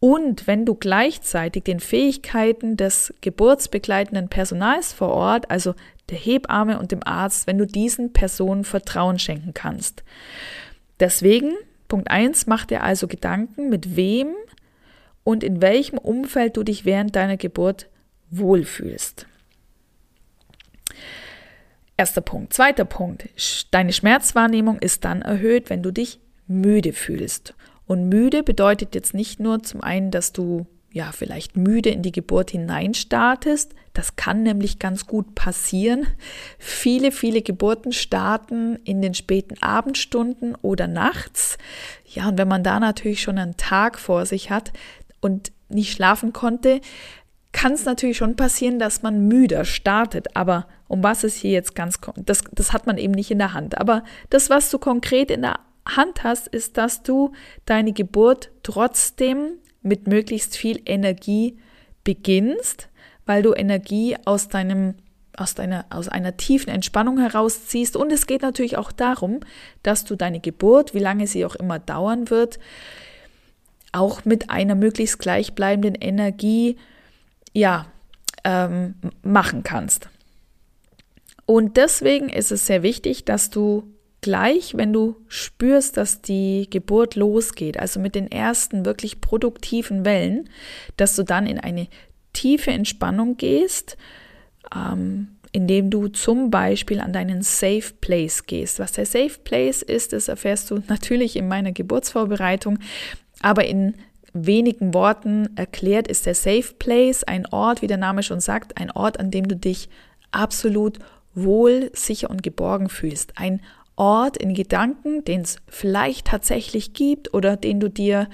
und 0.00 0.46
wenn 0.46 0.66
du 0.66 0.74
gleichzeitig 0.74 1.64
den 1.64 1.78
Fähigkeiten 1.78 2.76
des 2.76 3.14
geburtsbegleitenden 3.20 4.28
Personals 4.28 4.92
vor 4.92 5.10
Ort, 5.10 5.50
also 5.50 5.74
der 6.10 6.18
Hebamme 6.18 6.78
und 6.78 6.90
dem 6.90 7.02
Arzt, 7.04 7.46
wenn 7.46 7.58
du 7.58 7.66
diesen 7.66 8.12
Personen 8.12 8.64
Vertrauen 8.64 9.18
schenken 9.18 9.54
kannst. 9.54 10.02
Deswegen, 10.98 11.52
Punkt 11.88 12.10
1, 12.10 12.46
mach 12.46 12.64
dir 12.64 12.82
also 12.82 13.06
Gedanken, 13.06 13.68
mit 13.68 13.96
wem 13.96 14.34
und 15.24 15.44
in 15.44 15.62
welchem 15.62 15.98
Umfeld 15.98 16.56
du 16.56 16.62
dich 16.62 16.84
während 16.84 17.14
deiner 17.14 17.36
Geburt 17.36 17.88
wohlfühlst. 18.30 19.26
Erster 22.02 22.20
Punkt. 22.20 22.52
Zweiter 22.52 22.84
Punkt. 22.84 23.28
Deine 23.70 23.92
Schmerzwahrnehmung 23.92 24.80
ist 24.80 25.04
dann 25.04 25.22
erhöht, 25.22 25.70
wenn 25.70 25.84
du 25.84 25.92
dich 25.92 26.18
müde 26.48 26.92
fühlst. 26.92 27.54
Und 27.86 28.08
müde 28.08 28.42
bedeutet 28.42 28.96
jetzt 28.96 29.14
nicht 29.14 29.38
nur 29.38 29.62
zum 29.62 29.82
einen, 29.82 30.10
dass 30.10 30.32
du 30.32 30.66
ja 30.90 31.12
vielleicht 31.12 31.56
müde 31.56 31.90
in 31.90 32.02
die 32.02 32.10
Geburt 32.10 32.50
hineinstartest. 32.50 33.76
Das 33.92 34.16
kann 34.16 34.42
nämlich 34.42 34.80
ganz 34.80 35.06
gut 35.06 35.36
passieren. 35.36 36.08
Viele, 36.58 37.12
viele 37.12 37.40
Geburten 37.40 37.92
starten 37.92 38.80
in 38.82 39.00
den 39.00 39.14
späten 39.14 39.62
Abendstunden 39.62 40.56
oder 40.56 40.88
nachts. 40.88 41.56
Ja, 42.04 42.30
und 42.30 42.36
wenn 42.36 42.48
man 42.48 42.64
da 42.64 42.80
natürlich 42.80 43.22
schon 43.22 43.38
einen 43.38 43.56
Tag 43.56 43.96
vor 43.96 44.26
sich 44.26 44.50
hat 44.50 44.72
und 45.20 45.52
nicht 45.68 45.92
schlafen 45.92 46.32
konnte, 46.32 46.80
kann 47.52 47.72
es 47.74 47.84
natürlich 47.84 48.16
schon 48.16 48.36
passieren, 48.36 48.78
dass 48.78 49.02
man 49.02 49.28
müder 49.28 49.64
startet. 49.64 50.36
Aber 50.36 50.66
um 50.88 51.02
was 51.02 51.24
es 51.24 51.36
hier 51.36 51.52
jetzt 51.52 51.74
ganz 51.74 52.00
kommt, 52.00 52.28
das, 52.28 52.42
das 52.52 52.72
hat 52.72 52.86
man 52.86 52.98
eben 52.98 53.12
nicht 53.12 53.30
in 53.30 53.38
der 53.38 53.52
Hand. 53.52 53.78
Aber 53.78 54.04
das, 54.30 54.50
was 54.50 54.70
du 54.70 54.78
konkret 54.78 55.30
in 55.30 55.42
der 55.42 55.60
Hand 55.86 56.24
hast, 56.24 56.48
ist, 56.48 56.76
dass 56.76 57.02
du 57.02 57.32
deine 57.66 57.92
Geburt 57.92 58.50
trotzdem 58.62 59.58
mit 59.82 60.06
möglichst 60.06 60.56
viel 60.56 60.80
Energie 60.86 61.58
beginnst, 62.04 62.88
weil 63.26 63.42
du 63.42 63.52
Energie 63.52 64.16
aus 64.24 64.48
deinem 64.48 64.94
aus, 65.34 65.54
deiner, 65.54 65.86
aus 65.88 66.08
einer 66.08 66.36
tiefen 66.36 66.68
Entspannung 66.70 67.18
herausziehst. 67.18 67.96
Und 67.96 68.12
es 68.12 68.26
geht 68.26 68.42
natürlich 68.42 68.76
auch 68.76 68.92
darum, 68.92 69.40
dass 69.82 70.04
du 70.04 70.14
deine 70.14 70.40
Geburt, 70.40 70.92
wie 70.92 70.98
lange 70.98 71.26
sie 71.26 71.46
auch 71.46 71.54
immer 71.54 71.78
dauern 71.78 72.28
wird, 72.28 72.58
auch 73.92 74.24
mit 74.24 74.50
einer 74.50 74.74
möglichst 74.74 75.18
gleichbleibenden 75.18 75.94
Energie 75.94 76.76
ja, 77.52 77.86
ähm, 78.44 78.94
machen 79.22 79.62
kannst. 79.62 80.08
Und 81.46 81.76
deswegen 81.76 82.28
ist 82.28 82.52
es 82.52 82.66
sehr 82.66 82.82
wichtig, 82.82 83.24
dass 83.24 83.50
du 83.50 83.84
gleich, 84.20 84.76
wenn 84.76 84.92
du 84.92 85.16
spürst, 85.28 85.96
dass 85.96 86.22
die 86.22 86.68
Geburt 86.70 87.16
losgeht, 87.16 87.78
also 87.78 88.00
mit 88.00 88.14
den 88.14 88.30
ersten 88.30 88.84
wirklich 88.84 89.20
produktiven 89.20 90.04
Wellen, 90.04 90.48
dass 90.96 91.16
du 91.16 91.24
dann 91.24 91.46
in 91.46 91.58
eine 91.58 91.88
tiefe 92.32 92.70
Entspannung 92.70 93.36
gehst, 93.36 93.96
ähm, 94.74 95.36
indem 95.50 95.90
du 95.90 96.08
zum 96.08 96.50
Beispiel 96.50 97.00
an 97.00 97.12
deinen 97.12 97.42
Safe 97.42 97.92
Place 98.00 98.46
gehst. 98.46 98.78
Was 98.78 98.92
der 98.92 99.04
Safe 99.04 99.38
Place 99.44 99.82
ist, 99.82 100.12
das 100.12 100.28
erfährst 100.28 100.70
du 100.70 100.82
natürlich 100.88 101.36
in 101.36 101.48
meiner 101.48 101.72
Geburtsvorbereitung, 101.72 102.78
aber 103.40 103.66
in 103.66 103.94
wenigen 104.32 104.94
Worten 104.94 105.48
erklärt 105.56 106.08
ist 106.08 106.26
der 106.26 106.34
Safe 106.34 106.74
Place 106.78 107.24
ein 107.24 107.46
Ort, 107.46 107.82
wie 107.82 107.86
der 107.86 107.98
Name 107.98 108.22
schon 108.22 108.40
sagt, 108.40 108.78
ein 108.78 108.90
Ort, 108.90 109.20
an 109.20 109.30
dem 109.30 109.46
du 109.48 109.56
dich 109.56 109.88
absolut 110.30 110.98
wohl, 111.34 111.90
sicher 111.94 112.30
und 112.30 112.42
geborgen 112.42 112.88
fühlst. 112.88 113.34
Ein 113.36 113.60
Ort 113.96 114.36
in 114.36 114.54
Gedanken, 114.54 115.24
den 115.24 115.42
es 115.42 115.56
vielleicht 115.68 116.28
tatsächlich 116.28 116.94
gibt 116.94 117.34
oder 117.34 117.56
den 117.56 117.80
du 117.80 117.88
dir 117.88 118.28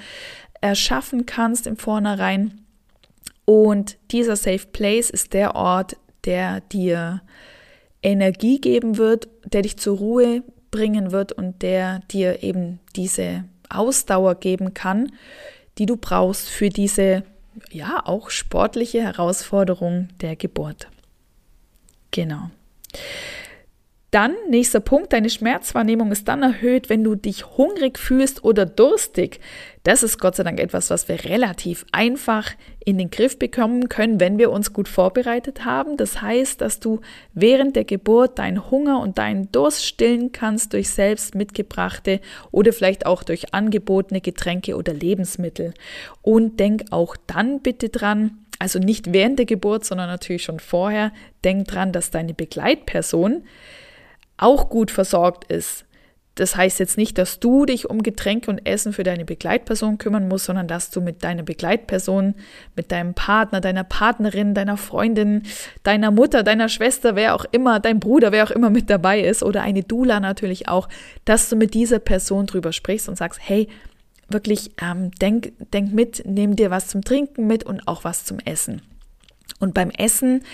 erschaffen 0.61 1.27
kannst 1.27 1.67
im 1.67 1.77
Vornherein. 1.77 2.61
Und 3.45 3.97
dieser 4.11 4.37
Safe 4.37 4.67
Place 4.73 5.11
ist 5.11 5.33
der 5.33 5.55
Ort, 5.55 5.97
der 6.25 6.61
dir 6.61 7.23
Energie 8.03 8.61
geben 8.61 8.99
wird, 8.99 9.29
der 9.45 9.63
dich 9.63 9.79
zur 9.79 9.99
Ruhe 9.99 10.43
bringen 10.71 11.13
wird 11.13 11.33
und 11.33 11.63
der 11.63 12.01
dir 12.11 12.43
eben 12.43 12.79
diese 12.95 13.45
Ausdauer 13.71 14.35
geben 14.37 14.75
kann, 14.75 15.13
die 15.79 15.87
du 15.87 15.97
brauchst 15.97 16.49
für 16.49 16.69
diese 16.69 17.23
ja 17.71 18.03
auch 18.05 18.31
sportliche 18.31 19.03
Herausforderung 19.03 20.09
der 20.21 20.37
Geburt. 20.37 20.89
Genau. 22.11 22.51
Dann, 24.11 24.35
nächster 24.49 24.81
Punkt, 24.81 25.13
deine 25.13 25.29
Schmerzwahrnehmung 25.29 26.11
ist 26.13 26.29
dann 26.29 26.43
erhöht, 26.43 26.89
wenn 26.89 27.05
du 27.05 27.15
dich 27.15 27.45
hungrig 27.59 27.99
fühlst 27.99 28.43
oder 28.43 28.65
durstig. 28.65 29.39
Das 29.83 30.03
ist 30.03 30.19
Gott 30.19 30.35
sei 30.35 30.45
Dank 30.45 30.61
etwas, 30.61 30.89
was 30.89 31.09
wir 31.09 31.25
relativ 31.25 31.85
einfach 31.93 32.53
in 32.87 32.97
den 32.97 33.11
Griff 33.11 33.39
bekommen 33.39 33.91
können, 33.91 34.19
wenn 34.19 34.39
wir 34.39 34.51
uns 34.51 34.73
gut 34.73 34.89
vorbereitet 34.89 35.67
haben. 35.67 35.99
Das 35.99 36.23
heißt, 36.23 36.63
dass 36.63 36.81
du 36.81 37.01
während 37.35 37.77
der 37.77 37.85
Geburt 37.85 38.39
deinen 38.39 38.71
Hunger 38.71 39.01
und 39.01 39.19
deinen 39.19 39.53
Durst 39.53 39.85
stillen 39.85 40.33
kannst 40.33 40.73
durch 40.73 40.89
selbst 40.89 41.35
mitgebrachte 41.35 42.23
oder 42.51 42.73
vielleicht 42.73 43.05
auch 43.05 43.23
durch 43.23 43.53
angebotene 43.53 44.23
Getränke 44.23 44.77
oder 44.77 44.95
Lebensmittel. 44.95 45.75
Und 46.23 46.59
denk 46.61 46.85
auch 46.93 47.15
dann 47.27 47.61
bitte 47.61 47.91
dran, 47.91 48.39
also 48.59 48.79
nicht 48.79 49.13
während 49.13 49.39
der 49.39 49.47
Geburt, 49.47 49.85
sondern 49.85 50.09
natürlich 50.09 50.45
schon 50.45 50.61
vorher, 50.61 51.13
denk 51.45 51.69
dran, 51.69 51.93
dass 51.93 52.11
deine 52.11 52.33
Begleitperson 52.33 53.43
auch 54.39 54.71
gut 54.71 54.91
versorgt 54.91 55.51
ist. 55.51 55.85
Das 56.39 56.55
heißt 56.55 56.79
jetzt 56.79 56.97
nicht, 56.97 57.19
dass 57.19 57.41
du 57.41 57.67
dich 57.67 57.91
um 57.91 58.01
Getränke 58.01 58.49
und 58.49 58.65
Essen 58.65 58.93
für 58.93 59.03
deine 59.03 59.25
Begleitperson 59.25 59.99
kümmern 59.99 60.29
musst, 60.29 60.45
sondern 60.45 60.69
dass 60.69 60.91
du 60.91 61.01
mit 61.01 61.25
deiner 61.25 61.43
Begleitperson, 61.43 62.35
mit 62.77 62.93
deinem 62.93 63.15
Partner, 63.15 63.61
deiner 63.61 63.83
Partnerin, 63.83 64.55
deiner 64.55 64.77
Freundin, 64.77 65.43
deiner 65.83 66.13
Mutter, 66.13 66.45
deiner 66.45 66.69
Schwester, 66.69 67.17
wer 67.17 67.35
auch 67.35 67.45
immer, 67.51 67.81
dein 67.81 67.99
Bruder, 67.99 68.31
wer 68.31 68.45
auch 68.45 68.53
immer 68.53 68.71
mit 68.71 68.89
dabei 68.89 69.21
ist 69.21 69.43
oder 69.43 69.63
eine 69.63 69.83
Dula 69.83 70.21
natürlich 70.21 70.69
auch, 70.69 70.89
dass 71.25 71.49
du 71.49 71.57
mit 71.57 71.75
dieser 71.75 71.99
Person 71.99 72.47
drüber 72.47 72.73
sprichst 72.73 73.09
und 73.09 73.19
sagst, 73.19 73.41
hey, 73.43 73.67
wirklich, 74.29 74.71
ähm, 74.81 75.11
denk, 75.21 75.53
denk 75.73 75.93
mit, 75.93 76.23
nimm 76.25 76.55
dir 76.55 76.71
was 76.71 76.87
zum 76.87 77.03
Trinken 77.03 77.49
mit 77.49 77.65
und 77.65 77.89
auch 77.89 78.05
was 78.05 78.25
zum 78.25 78.39
Essen. 78.45 78.83
Und 79.59 79.75
beim 79.75 79.91
Essen 79.91 80.45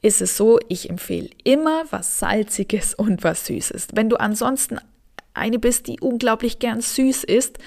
ist 0.00 0.22
es 0.22 0.36
so, 0.36 0.58
ich 0.68 0.90
empfehle 0.90 1.28
immer 1.44 1.84
was 1.90 2.18
Salziges 2.18 2.94
und 2.94 3.24
was 3.24 3.46
Süßes. 3.46 3.88
Wenn 3.94 4.08
du 4.08 4.16
ansonsten 4.16 4.78
eine 5.34 5.58
bist, 5.58 5.86
die 5.86 6.00
unglaublich 6.00 6.58
gern 6.58 6.80
süß 6.80 7.24
ist, 7.24 7.58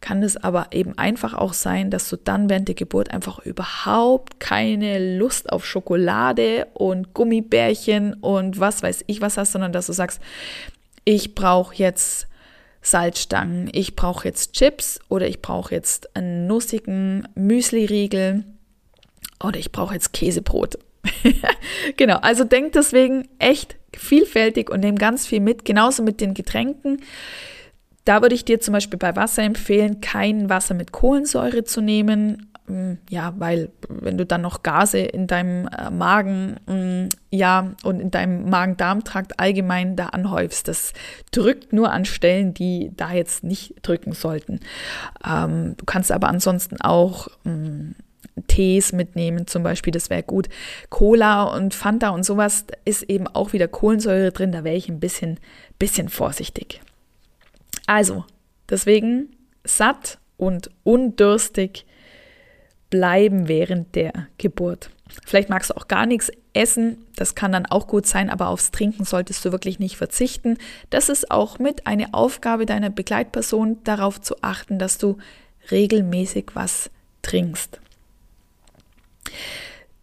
kann 0.00 0.22
es 0.22 0.36
aber 0.38 0.68
eben 0.70 0.96
einfach 0.96 1.34
auch 1.34 1.52
sein, 1.52 1.90
dass 1.90 2.08
du 2.08 2.16
dann 2.16 2.48
während 2.48 2.68
der 2.68 2.74
Geburt 2.74 3.10
einfach 3.10 3.40
überhaupt 3.40 4.40
keine 4.40 5.18
Lust 5.18 5.52
auf 5.52 5.66
Schokolade 5.66 6.68
und 6.72 7.12
Gummibärchen 7.12 8.14
und 8.14 8.58
was 8.58 8.82
weiß 8.82 9.04
ich 9.08 9.20
was 9.20 9.36
hast, 9.36 9.52
sondern 9.52 9.72
dass 9.72 9.86
du 9.86 9.92
sagst, 9.92 10.20
ich 11.04 11.34
brauche 11.34 11.74
jetzt 11.74 12.28
Salzstangen, 12.82 13.68
ich 13.72 13.94
brauche 13.94 14.26
jetzt 14.26 14.54
Chips 14.54 15.00
oder 15.10 15.28
ich 15.28 15.42
brauche 15.42 15.74
jetzt 15.74 16.16
einen 16.16 16.46
nussigen 16.46 17.28
Müsli-Riegel 17.34 18.44
oder 19.42 19.58
ich 19.58 19.72
brauche 19.72 19.94
jetzt 19.94 20.12
Käsebrot. 20.12 20.78
genau, 21.96 22.16
also 22.16 22.44
denk 22.44 22.72
deswegen 22.72 23.28
echt 23.38 23.76
vielfältig 23.96 24.70
und 24.70 24.80
nimm 24.80 24.96
ganz 24.96 25.26
viel 25.26 25.40
mit, 25.40 25.64
genauso 25.64 26.02
mit 26.02 26.20
den 26.20 26.34
Getränken. 26.34 27.02
Da 28.04 28.22
würde 28.22 28.34
ich 28.34 28.44
dir 28.44 28.60
zum 28.60 28.72
Beispiel 28.72 28.98
bei 28.98 29.16
Wasser 29.16 29.42
empfehlen, 29.42 30.00
kein 30.00 30.48
Wasser 30.48 30.74
mit 30.74 30.92
Kohlensäure 30.92 31.64
zu 31.64 31.80
nehmen. 31.80 32.50
Mm, 32.66 32.94
ja, 33.08 33.34
weil 33.38 33.70
wenn 33.88 34.16
du 34.16 34.24
dann 34.24 34.42
noch 34.42 34.62
Gase 34.62 34.98
in 34.98 35.26
deinem 35.26 35.68
äh, 35.68 35.90
Magen, 35.90 36.56
mm, 36.66 37.08
ja, 37.30 37.72
und 37.82 38.00
in 38.00 38.10
deinem 38.10 38.48
Magen-Darm-Trakt 38.48 39.38
allgemein 39.38 39.96
da 39.96 40.06
anhäufst, 40.06 40.68
das 40.68 40.92
drückt 41.30 41.72
nur 41.72 41.92
an 41.92 42.04
Stellen, 42.04 42.54
die 42.54 42.92
da 42.96 43.12
jetzt 43.12 43.44
nicht 43.44 43.74
drücken 43.82 44.12
sollten. 44.12 44.60
Ähm, 45.26 45.74
du 45.76 45.84
kannst 45.84 46.10
aber 46.10 46.28
ansonsten 46.28 46.80
auch 46.80 47.28
mm, 47.44 47.92
Tees 48.46 48.92
mitnehmen, 48.92 49.46
zum 49.46 49.62
Beispiel, 49.62 49.92
das 49.92 50.10
wäre 50.10 50.22
gut. 50.22 50.48
Cola 50.88 51.44
und 51.44 51.74
Fanta 51.74 52.10
und 52.10 52.24
sowas 52.24 52.64
ist 52.84 53.02
eben 53.04 53.26
auch 53.26 53.52
wieder 53.52 53.68
Kohlensäure 53.68 54.32
drin, 54.32 54.52
da 54.52 54.64
wäre 54.64 54.76
ich 54.76 54.88
ein 54.88 55.00
bisschen, 55.00 55.38
bisschen 55.78 56.08
vorsichtig. 56.08 56.80
Also, 57.86 58.24
deswegen 58.68 59.30
satt 59.64 60.18
und 60.36 60.70
undürstig 60.84 61.84
bleiben 62.88 63.48
während 63.48 63.94
der 63.94 64.12
Geburt. 64.38 64.90
Vielleicht 65.26 65.48
magst 65.48 65.70
du 65.70 65.76
auch 65.76 65.88
gar 65.88 66.06
nichts 66.06 66.30
essen, 66.52 67.04
das 67.16 67.34
kann 67.34 67.52
dann 67.52 67.66
auch 67.66 67.86
gut 67.86 68.06
sein, 68.06 68.30
aber 68.30 68.48
aufs 68.48 68.70
Trinken 68.70 69.04
solltest 69.04 69.44
du 69.44 69.52
wirklich 69.52 69.78
nicht 69.78 69.96
verzichten. 69.96 70.56
Das 70.88 71.08
ist 71.08 71.30
auch 71.30 71.58
mit 71.58 71.86
eine 71.86 72.14
Aufgabe 72.14 72.66
deiner 72.66 72.90
Begleitperson, 72.90 73.78
darauf 73.84 74.20
zu 74.20 74.36
achten, 74.42 74.78
dass 74.78 74.98
du 74.98 75.18
regelmäßig 75.70 76.50
was 76.54 76.90
trinkst. 77.22 77.80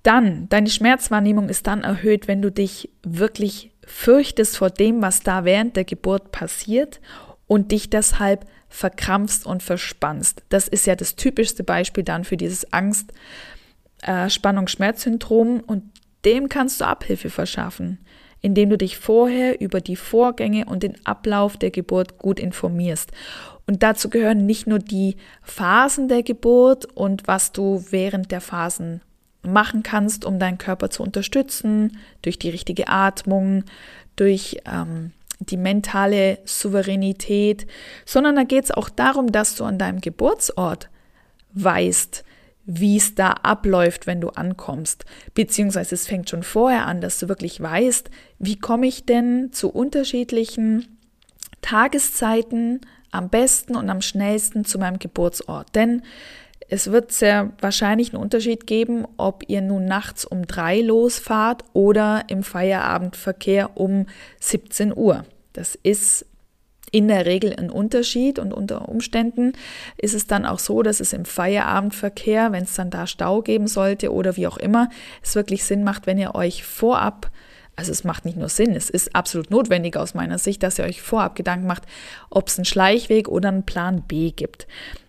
Dann, 0.03 0.47
deine 0.49 0.69
Schmerzwahrnehmung 0.69 1.49
ist 1.49 1.67
dann 1.67 1.83
erhöht, 1.83 2.27
wenn 2.27 2.41
du 2.41 2.51
dich 2.51 2.89
wirklich 3.03 3.71
fürchtest 3.85 4.57
vor 4.57 4.69
dem, 4.69 5.01
was 5.01 5.21
da 5.21 5.43
während 5.43 5.75
der 5.75 5.85
Geburt 5.85 6.31
passiert 6.31 7.01
und 7.47 7.71
dich 7.71 7.89
deshalb 7.89 8.45
verkrampfst 8.69 9.45
und 9.45 9.63
verspannst. 9.63 10.43
Das 10.49 10.67
ist 10.67 10.85
ja 10.85 10.95
das 10.95 11.15
typischste 11.15 11.63
Beispiel 11.63 12.03
dann 12.03 12.25
für 12.25 12.37
dieses 12.37 12.71
Angst, 12.73 13.13
äh, 14.01 14.29
Spannung, 14.29 14.67
Schmerzsyndrom 14.67 15.61
und 15.61 15.83
dem 16.25 16.49
kannst 16.49 16.81
du 16.81 16.85
Abhilfe 16.85 17.29
verschaffen, 17.29 17.99
indem 18.41 18.69
du 18.69 18.77
dich 18.77 18.97
vorher 18.97 19.61
über 19.61 19.81
die 19.81 19.95
Vorgänge 19.95 20.65
und 20.65 20.83
den 20.83 21.05
Ablauf 21.05 21.57
der 21.57 21.71
Geburt 21.71 22.17
gut 22.17 22.39
informierst. 22.39 23.11
Und 23.65 23.83
dazu 23.83 24.09
gehören 24.09 24.45
nicht 24.45 24.67
nur 24.67 24.79
die 24.79 25.17
Phasen 25.41 26.07
der 26.07 26.23
Geburt 26.23 26.85
und 26.85 27.27
was 27.27 27.51
du 27.51 27.83
während 27.89 28.31
der 28.31 28.41
Phasen 28.41 29.01
machen 29.47 29.83
kannst, 29.83 30.25
um 30.25 30.39
deinen 30.39 30.57
Körper 30.57 30.89
zu 30.89 31.03
unterstützen, 31.03 31.97
durch 32.21 32.37
die 32.39 32.49
richtige 32.49 32.87
Atmung, 32.87 33.63
durch 34.15 34.57
ähm, 34.65 35.11
die 35.39 35.57
mentale 35.57 36.39
Souveränität, 36.45 37.67
sondern 38.05 38.35
da 38.35 38.43
geht 38.43 38.65
es 38.65 38.71
auch 38.71 38.89
darum, 38.89 39.31
dass 39.31 39.55
du 39.55 39.63
an 39.63 39.77
deinem 39.77 40.01
Geburtsort 40.01 40.89
weißt, 41.53 42.23
wie 42.65 42.97
es 42.97 43.15
da 43.15 43.29
abläuft, 43.29 44.07
wenn 44.07 44.19
du 44.19 44.29
ankommst. 44.29 45.05
Beziehungsweise 45.33 45.95
es 45.95 46.05
fängt 46.05 46.29
schon 46.29 46.43
vorher 46.43 46.85
an, 46.85 46.99
dass 46.99 47.19
du 47.19 47.29
wirklich 47.29 47.61
weißt, 47.61 48.09
wie 48.39 48.59
komme 48.59 48.87
ich 48.87 49.05
denn 49.05 49.53
zu 49.53 49.69
unterschiedlichen 49.69 50.97
Tageszeiten 51.61 52.81
am 53.11 53.29
besten 53.29 53.75
und 53.75 53.89
am 53.89 54.01
schnellsten 54.01 54.65
zu 54.65 54.79
meinem 54.79 54.99
Geburtsort. 54.99 55.73
Denn 55.75 56.03
es 56.69 56.91
wird 56.91 57.11
sehr 57.11 57.51
wahrscheinlich 57.61 58.13
einen 58.13 58.21
Unterschied 58.21 58.67
geben, 58.67 59.05
ob 59.15 59.43
ihr 59.47 59.61
nun 59.61 59.85
nachts 59.85 60.25
um 60.25 60.45
drei 60.47 60.81
losfahrt 60.81 61.63
oder 61.73 62.25
im 62.27 62.43
Feierabendverkehr 62.43 63.77
um 63.77 64.07
17 64.39 64.95
Uhr. 64.95 65.25
Das 65.53 65.75
ist 65.75 66.25
in 66.91 67.07
der 67.07 67.25
Regel 67.25 67.53
ein 67.57 67.69
Unterschied 67.69 68.39
und 68.39 68.53
unter 68.53 68.87
Umständen 68.87 69.53
ist 69.97 70.13
es 70.13 70.27
dann 70.27 70.45
auch 70.45 70.59
so, 70.59 70.83
dass 70.83 70.99
es 70.99 71.13
im 71.13 71.25
Feierabendverkehr, 71.25 72.51
wenn 72.51 72.63
es 72.63 72.75
dann 72.75 72.89
da 72.89 73.07
Stau 73.07 73.41
geben 73.41 73.67
sollte 73.67 74.11
oder 74.11 74.37
wie 74.37 74.47
auch 74.47 74.57
immer, 74.57 74.89
es 75.21 75.35
wirklich 75.35 75.63
Sinn 75.63 75.83
macht, 75.83 76.05
wenn 76.05 76.17
ihr 76.17 76.35
euch 76.35 76.63
vorab 76.63 77.31
also 77.75 77.91
es 77.91 78.03
macht 78.03 78.25
nicht 78.25 78.39
nur 78.39 78.49
Sinn, 78.49 78.75
es 78.75 78.89
ist 78.89 79.15
absolut 79.15 79.51
notwendig 79.51 79.97
aus 79.97 80.15
meiner 80.15 80.39
Sicht, 80.39 80.63
dass 80.63 80.79
ihr 80.79 80.85
euch 80.85 81.03
vorab 81.03 81.35
Gedanken 81.35 81.67
macht, 81.67 81.83
ob 82.31 82.47
es 82.47 82.57
einen 82.57 82.65
Schleichweg 82.65 83.27
oder 83.27 83.49
einen 83.49 83.67
Plan 83.67 84.01
B 84.01 84.31
gibt 84.31 84.65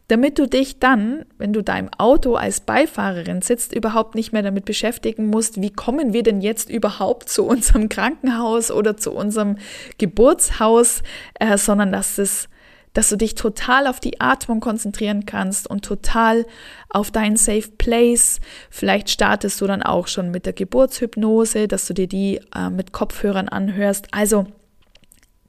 damit 0.09 0.39
du 0.39 0.49
dich 0.49 0.79
dann, 0.79 1.27
wenn 1.37 1.53
du 1.53 1.63
da 1.63 1.79
im 1.79 1.91
Auto 1.99 2.35
als 2.35 2.61
Beifahrerin 2.61 3.43
sitzt, 3.43 3.75
überhaupt 3.75 4.15
nicht 4.15 4.33
mehr 4.33 4.43
damit 4.43 4.65
beschäftigen 4.65 5.27
musst, 5.27 5.61
wie 5.61 5.71
kommen 5.71 6.15
wir 6.15 6.23
denn 6.23 6.41
jetzt 6.41 6.71
überhaupt 6.71 7.29
zu 7.29 7.45
unserem 7.45 7.91
Krankenhaus 7.91 8.71
oder 8.71 8.97
zu 8.97 9.13
unserem 9.13 9.59
Geburtshaus, 9.99 11.03
äh, 11.39 11.57
sondern 11.59 11.93
dass 11.93 12.19
es 12.19 12.49
dass 12.95 13.11
du 13.11 13.17
dich 13.17 13.37
total 13.37 13.87
auf 13.87 14.01
die 14.01 14.21
Atmung 14.21 14.59
konzentrieren 14.59 15.25
kannst 15.25 15.69
und 15.69 15.85
total 15.85 16.47
auf 16.89 17.13
deinen 17.13 17.37
Safe 17.37 17.69
Place. 17.77 18.41
Vielleicht 18.71 19.11
startest 19.11 19.61
du 19.61 19.67
dann 19.67 19.83
auch 19.85 20.09
schon 20.09 20.33
mit 20.33 20.47
der 20.47 20.53
Geburtshypnose, 20.53 21.69
dass 21.69 21.87
du 21.87 21.95
dir 21.95 22.09
die 22.09 22.41
äh, 22.57 22.71
mit 22.71 22.93
Kopfhörern 22.93 23.49
anhörst. 23.49 24.09
Also 24.11 24.47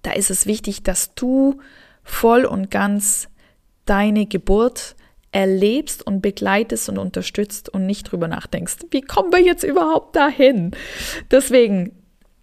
da 0.04 0.12
ist 0.12 0.30
es 0.30 0.46
wichtig, 0.46 0.84
dass 0.84 1.16
du 1.16 1.60
voll 2.04 2.46
und 2.46 2.70
ganz 2.70 3.30
deine 3.90 4.26
Geburt 4.26 4.96
erlebst 5.32 6.06
und 6.06 6.22
begleitest 6.22 6.90
und 6.90 6.98
unterstützt 6.98 7.70
und 7.70 7.86
nicht 7.86 8.12
drüber 8.12 8.28
nachdenkst, 8.28 8.78
wie 8.92 9.02
kommen 9.02 9.32
wir 9.32 9.42
jetzt 9.42 9.64
überhaupt 9.64 10.16
dahin? 10.16 10.72
Deswegen 11.30 11.92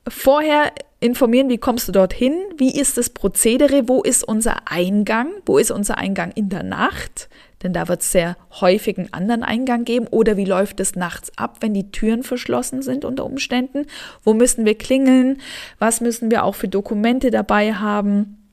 vorher 0.08 0.72
informieren, 1.00 1.48
wie 1.48 1.58
kommst 1.58 1.88
du 1.88 1.92
dorthin? 1.92 2.34
Wie 2.56 2.78
ist 2.78 2.96
das 2.96 3.10
Prozedere? 3.10 3.88
Wo 3.88 4.02
ist 4.02 4.24
unser 4.24 4.70
Eingang? 4.70 5.30
Wo 5.44 5.58
ist 5.58 5.70
unser 5.70 5.98
Eingang 5.98 6.32
in 6.32 6.48
der 6.48 6.62
Nacht? 6.62 7.28
Denn 7.62 7.72
da 7.72 7.88
wird 7.88 8.02
es 8.02 8.12
sehr 8.12 8.36
häufig 8.60 8.98
einen 8.98 9.12
anderen 9.12 9.42
Eingang 9.42 9.84
geben. 9.84 10.06
Oder 10.08 10.36
wie 10.36 10.44
läuft 10.44 10.78
es 10.80 10.94
nachts 10.94 11.36
ab, 11.36 11.58
wenn 11.60 11.74
die 11.74 11.90
Türen 11.90 12.22
verschlossen 12.22 12.82
sind 12.82 13.04
unter 13.04 13.24
Umständen? 13.24 13.86
Wo 14.22 14.34
müssen 14.34 14.64
wir 14.64 14.76
klingeln? 14.76 15.38
Was 15.78 16.00
müssen 16.00 16.30
wir 16.30 16.44
auch 16.44 16.54
für 16.54 16.68
Dokumente 16.68 17.30
dabei 17.30 17.74
haben? 17.74 18.45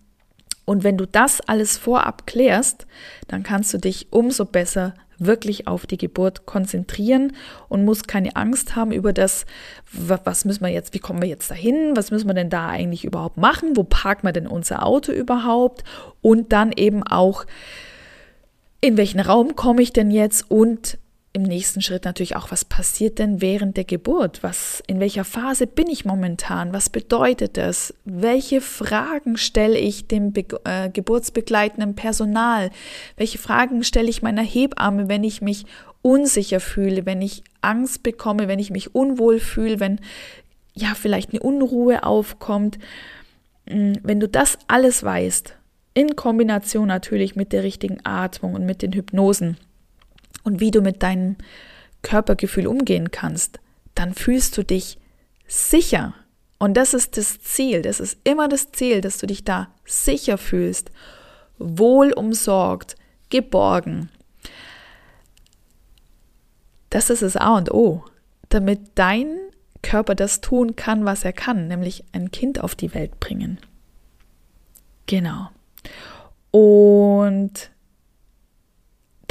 Und 0.66 0.84
wenn 0.84 0.98
du 0.98 1.06
das 1.06 1.42
alles 1.42 1.78
vorab 1.78 2.26
klärst, 2.26 2.88
dann 3.28 3.44
kannst 3.44 3.74
du 3.74 3.78
dich 3.78 4.08
umso 4.12 4.46
besser 4.46 4.94
wirklich 5.20 5.68
auf 5.68 5.86
die 5.86 5.98
Geburt 5.98 6.46
konzentrieren 6.46 7.34
und 7.70 7.86
musst 7.86 8.08
keine 8.08 8.36
Angst 8.36 8.76
haben 8.76 8.92
über 8.92 9.14
das, 9.14 9.46
was 9.92 10.46
müssen 10.46 10.64
wir 10.64 10.72
jetzt, 10.72 10.94
wie 10.94 11.00
kommen 11.00 11.22
wir 11.22 11.30
jetzt 11.30 11.52
dahin, 11.52 11.96
was 11.96 12.12
müssen 12.12 12.28
wir 12.28 12.34
denn 12.34 12.50
da 12.50 12.68
eigentlich 12.68 13.06
überhaupt 13.06 13.38
machen, 13.38 13.76
wo 13.76 13.84
parken 13.84 14.28
wir 14.28 14.34
denn 14.34 14.48
unser 14.48 14.86
Auto 14.86 15.12
überhaupt? 15.12 15.84
Und 16.22 16.52
dann 16.52 16.72
eben 16.72 17.04
auch, 17.04 17.46
in 18.82 18.98
welchen 18.98 19.20
Raum 19.20 19.56
komme 19.56 19.82
ich 19.82 19.94
denn 19.94 20.12
jetzt? 20.12 20.50
Und 20.50 20.98
im 21.36 21.42
nächsten 21.42 21.82
Schritt 21.82 22.06
natürlich 22.06 22.36
auch, 22.36 22.52
was 22.52 22.64
passiert 22.64 23.18
denn 23.18 23.42
während 23.42 23.76
der 23.76 23.86
Geburt? 23.86 24.44
Was, 24.44 24.84
in 24.86 25.00
welcher 25.00 25.24
Phase 25.24 25.66
bin 25.66 25.88
ich 25.88 26.06
momentan? 26.06 26.74
Was 26.74 26.92
bedeutet 26.92 27.58
das? 27.58 27.96
Welche 28.06 28.62
Fragen 28.62 29.38
stelle 29.38 29.80
ich 29.80 30.08
dem 30.08 30.32
Be 30.32 30.46
äh, 30.64 30.92
geburtsbegleitenden 30.92 31.96
Personal? 31.96 32.70
Welche 33.18 33.40
Fragen 33.40 33.84
stelle 33.84 34.10
ich 34.10 34.22
meiner 34.22 34.44
Hebamme, 34.44 35.10
wenn 35.10 35.24
ich 35.24 35.42
mich 35.42 35.66
unsicher 36.04 36.60
fühle, 36.60 37.08
wenn 37.08 37.24
ich 37.24 37.44
Angst 37.62 38.04
bekomme, 38.04 38.48
wenn 38.48 38.60
ich 38.60 38.70
mich 38.70 38.94
unwohl 38.94 39.40
fühle, 39.40 39.80
wenn 39.80 40.00
ja 40.76 40.94
vielleicht 40.94 41.32
eine 41.32 41.42
Unruhe 41.42 42.04
aufkommt? 42.04 42.78
Hm, 43.68 43.94
wenn 44.04 44.20
du 44.20 44.28
das 44.30 44.60
alles 44.68 45.04
weißt, 45.04 45.56
in 45.96 46.16
Kombination 46.16 46.88
natürlich 46.88 47.36
mit 47.36 47.54
der 47.54 47.64
richtigen 47.64 47.98
Atmung 48.04 48.54
und 48.54 48.68
mit 48.68 48.84
den 48.84 48.94
Hypnosen, 48.94 49.58
und 50.44 50.60
wie 50.60 50.72
du 50.72 50.82
mit 50.82 51.04
deinem 51.04 51.38
Körpergefühl 52.02 52.68
umgehen 52.68 53.12
kannst, 53.12 53.60
dann 53.96 54.14
fühlst 54.14 54.58
du 54.58 54.64
dich 54.64 54.98
sicher. 55.48 56.14
Und 56.60 56.76
das 56.76 56.94
ist 56.94 57.18
das 57.18 57.42
Ziel, 57.42 57.82
das 57.82 58.00
ist 58.00 58.18
immer 58.24 58.48
das 58.48 58.72
Ziel, 58.72 59.02
dass 59.02 59.18
du 59.18 59.28
dich 59.28 59.44
da 59.44 59.70
sicher 59.86 60.38
fühlst, 60.38 60.92
wohl 61.58 62.14
umsorgt, 62.14 62.96
geborgen. 63.30 64.10
Das 66.90 67.10
ist 67.10 67.22
das 67.22 67.36
A 67.36 67.58
und 67.58 67.72
O, 67.72 68.06
damit 68.50 68.80
dein 68.96 69.38
Körper 69.82 70.16
das 70.16 70.42
tun 70.42 70.76
kann, 70.76 71.06
was 71.06 71.26
er 71.26 71.34
kann, 71.34 71.68
nämlich 71.68 72.04
ein 72.14 72.32
Kind 72.32 72.62
auf 72.64 72.76
die 72.76 72.94
Welt 72.94 73.20
bringen. 73.20 73.60
Genau. 75.06 75.50
Und 76.52 77.72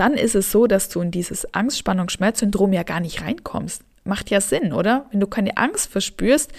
dann 0.02 0.14
ist 0.14 0.34
es 0.34 0.50
so, 0.50 0.66
dass 0.66 0.88
du 0.88 1.00
in 1.00 1.12
dieses 1.12 1.54
Angst-Spannung-Schmerz-Syndrom 1.54 2.72
ja 2.72 2.82
gar 2.82 2.98
nicht 2.98 3.22
reinkommst. 3.22 3.82
Macht 4.02 4.30
ja 4.30 4.40
Sinn, 4.40 4.72
oder? 4.72 5.06
Wenn 5.12 5.20
du 5.20 5.28
keine 5.28 5.56
Angst 5.58 5.92
verspürst, 5.92 6.50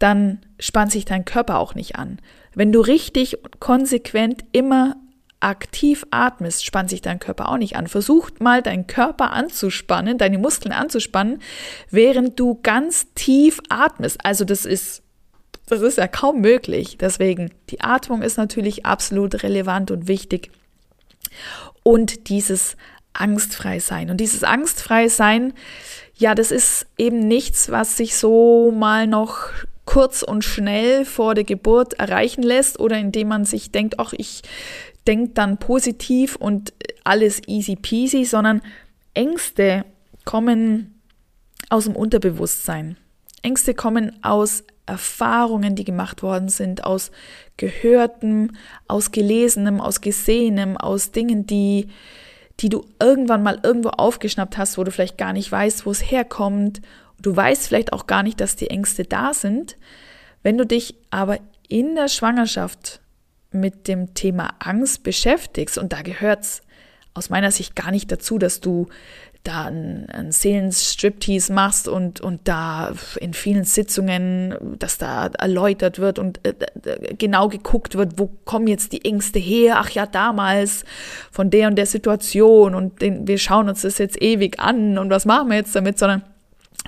dann 0.00 0.40
spannt 0.58 0.90
sich 0.90 1.04
dein 1.04 1.24
Körper 1.24 1.60
auch 1.60 1.76
nicht 1.76 1.94
an. 1.94 2.18
Wenn 2.52 2.72
du 2.72 2.80
richtig 2.80 3.38
konsequent 3.60 4.44
immer 4.50 4.96
aktiv 5.38 6.04
atmest, 6.10 6.64
spannt 6.64 6.90
sich 6.90 7.00
dein 7.00 7.20
Körper 7.20 7.48
auch 7.48 7.58
nicht 7.58 7.76
an. 7.76 7.86
Versuch 7.86 8.30
mal 8.40 8.60
deinen 8.60 8.88
Körper 8.88 9.30
anzuspannen, 9.30 10.18
deine 10.18 10.38
Muskeln 10.38 10.72
anzuspannen, 10.72 11.42
während 11.90 12.40
du 12.40 12.58
ganz 12.60 13.06
tief 13.14 13.60
atmest. 13.68 14.18
Also 14.24 14.44
das 14.44 14.64
ist 14.66 15.04
das 15.66 15.80
ist 15.80 15.96
ja 15.96 16.08
kaum 16.08 16.40
möglich. 16.40 16.98
Deswegen 16.98 17.52
die 17.70 17.82
Atmung 17.82 18.20
ist 18.22 18.36
natürlich 18.36 18.84
absolut 18.84 19.44
relevant 19.44 19.92
und 19.92 20.08
wichtig 20.08 20.50
und 21.82 22.28
dieses 22.28 22.76
angstfrei 23.12 23.78
sein. 23.78 24.10
Und 24.10 24.18
dieses 24.18 24.44
angstfrei 24.44 25.08
sein, 25.08 25.52
ja, 26.16 26.34
das 26.34 26.50
ist 26.50 26.86
eben 26.98 27.26
nichts, 27.26 27.70
was 27.70 27.96
sich 27.96 28.16
so 28.16 28.72
mal 28.72 29.06
noch 29.06 29.50
kurz 29.84 30.22
und 30.22 30.44
schnell 30.44 31.04
vor 31.04 31.34
der 31.34 31.44
Geburt 31.44 31.94
erreichen 31.94 32.42
lässt 32.42 32.80
oder 32.80 32.98
indem 32.98 33.28
man 33.28 33.44
sich 33.44 33.70
denkt, 33.70 33.98
ach, 33.98 34.12
ich 34.12 34.42
denke 35.06 35.32
dann 35.34 35.58
positiv 35.58 36.36
und 36.36 36.72
alles 37.04 37.42
easy 37.46 37.76
peasy, 37.76 38.24
sondern 38.24 38.62
Ängste 39.12 39.84
kommen 40.24 41.00
aus 41.68 41.84
dem 41.84 41.96
Unterbewusstsein. 41.96 42.96
Ängste 43.42 43.74
kommen 43.74 44.16
aus 44.22 44.64
Erfahrungen, 44.86 45.76
die 45.76 45.84
gemacht 45.84 46.22
worden 46.22 46.48
sind, 46.48 46.84
aus 46.84 47.10
Gehörtem, 47.56 48.52
aus 48.86 49.10
Gelesenem, 49.12 49.80
aus 49.80 50.00
Gesehenem, 50.00 50.76
aus 50.76 51.10
Dingen, 51.10 51.46
die, 51.46 51.88
die 52.60 52.68
du 52.68 52.84
irgendwann 53.00 53.42
mal 53.42 53.60
irgendwo 53.62 53.90
aufgeschnappt 53.90 54.58
hast, 54.58 54.76
wo 54.76 54.84
du 54.84 54.90
vielleicht 54.90 55.18
gar 55.18 55.32
nicht 55.32 55.50
weißt, 55.50 55.86
wo 55.86 55.90
es 55.90 56.10
herkommt. 56.10 56.80
Du 57.20 57.34
weißt 57.34 57.66
vielleicht 57.66 57.92
auch 57.92 58.06
gar 58.06 58.22
nicht, 58.22 58.40
dass 58.40 58.56
die 58.56 58.70
Ängste 58.70 59.04
da 59.04 59.32
sind. 59.32 59.76
Wenn 60.42 60.58
du 60.58 60.66
dich 60.66 60.94
aber 61.10 61.38
in 61.68 61.94
der 61.94 62.08
Schwangerschaft 62.08 63.00
mit 63.50 63.88
dem 63.88 64.14
Thema 64.14 64.54
Angst 64.58 65.02
beschäftigst, 65.02 65.78
und 65.78 65.92
da 65.92 66.02
gehört 66.02 66.42
es 66.42 66.62
aus 67.14 67.30
meiner 67.30 67.50
Sicht 67.50 67.74
gar 67.76 67.90
nicht 67.90 68.10
dazu, 68.12 68.38
dass 68.38 68.60
du 68.60 68.88
da 69.44 69.66
einen, 69.66 70.32
Seelenstriptease 70.32 71.52
machst 71.52 71.86
und, 71.86 72.20
und 72.20 72.40
da 72.44 72.92
in 73.20 73.34
vielen 73.34 73.64
Sitzungen, 73.64 74.56
dass 74.78 74.98
da 74.98 75.26
erläutert 75.26 75.98
wird 75.98 76.18
und 76.18 76.40
äh, 76.46 76.54
äh, 76.84 77.14
genau 77.14 77.48
geguckt 77.48 77.94
wird, 77.94 78.18
wo 78.18 78.30
kommen 78.44 78.66
jetzt 78.66 78.92
die 78.92 79.04
Ängste 79.04 79.38
her? 79.38 79.76
Ach 79.78 79.90
ja, 79.90 80.06
damals 80.06 80.84
von 81.30 81.50
der 81.50 81.68
und 81.68 81.76
der 81.76 81.86
Situation 81.86 82.74
und 82.74 83.02
den, 83.02 83.28
wir 83.28 83.38
schauen 83.38 83.68
uns 83.68 83.82
das 83.82 83.98
jetzt 83.98 84.20
ewig 84.20 84.58
an 84.60 84.96
und 84.96 85.10
was 85.10 85.26
machen 85.26 85.50
wir 85.50 85.56
jetzt 85.56 85.76
damit, 85.76 85.98
sondern 85.98 86.22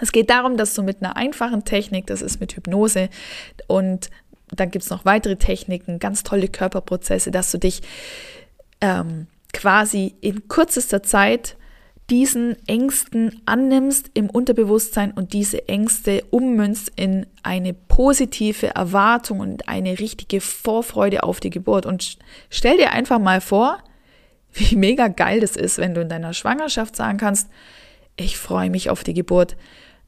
es 0.01 0.11
geht 0.11 0.31
darum, 0.31 0.57
dass 0.57 0.75
du 0.75 0.83
mit 0.83 1.03
einer 1.03 1.17
einfachen 1.17 1.65
Technik, 1.65 2.07
das 2.07 2.23
ist 2.23 2.41
mit 2.41 2.57
Hypnose 2.57 3.11
und 3.67 4.11
dann 4.49 4.71
gibt 4.71 4.85
es 4.85 4.91
noch 4.91 5.05
weitere 5.05 5.37
Techniken, 5.37 5.99
ganz 5.99 6.23
tolle 6.23 6.49
Körperprozesse, 6.49 7.31
dass 7.31 7.51
du 7.51 7.59
dich 7.59 7.83
ähm, 8.81 9.27
quasi 9.53 10.15
in 10.21 10.49
kürzester 10.49 11.03
Zeit 11.03 11.57
diesen 12.11 12.57
Ängsten 12.69 13.43
annimmst 13.47 14.11
im 14.15 14.31
Unterbewusstsein 14.31 15.11
und 15.11 15.33
diese 15.33 15.69
Ängste 15.69 16.23
ummünzt 16.31 16.93
in 16.95 17.27
eine 17.43 17.75
positive 17.75 18.69
Erwartung 18.69 19.41
und 19.41 19.69
eine 19.69 19.99
richtige 19.99 20.41
Vorfreude 20.41 21.25
auf 21.25 21.41
die 21.41 21.51
Geburt. 21.51 21.85
Und 21.85 22.19
stell 22.49 22.77
dir 22.77 22.93
einfach 22.93 23.19
mal 23.19 23.41
vor, 23.41 23.79
wie 24.53 24.77
mega 24.77 25.09
geil 25.09 25.41
das 25.41 25.57
ist, 25.57 25.79
wenn 25.79 25.95
du 25.95 26.01
in 26.01 26.09
deiner 26.09 26.33
Schwangerschaft 26.33 26.97
sagen 26.97 27.19
kannst, 27.19 27.49
ich 28.17 28.39
freue 28.39 28.71
mich 28.71 28.89
auf 28.89 29.05
die 29.05 29.15
Geburt. 29.15 29.57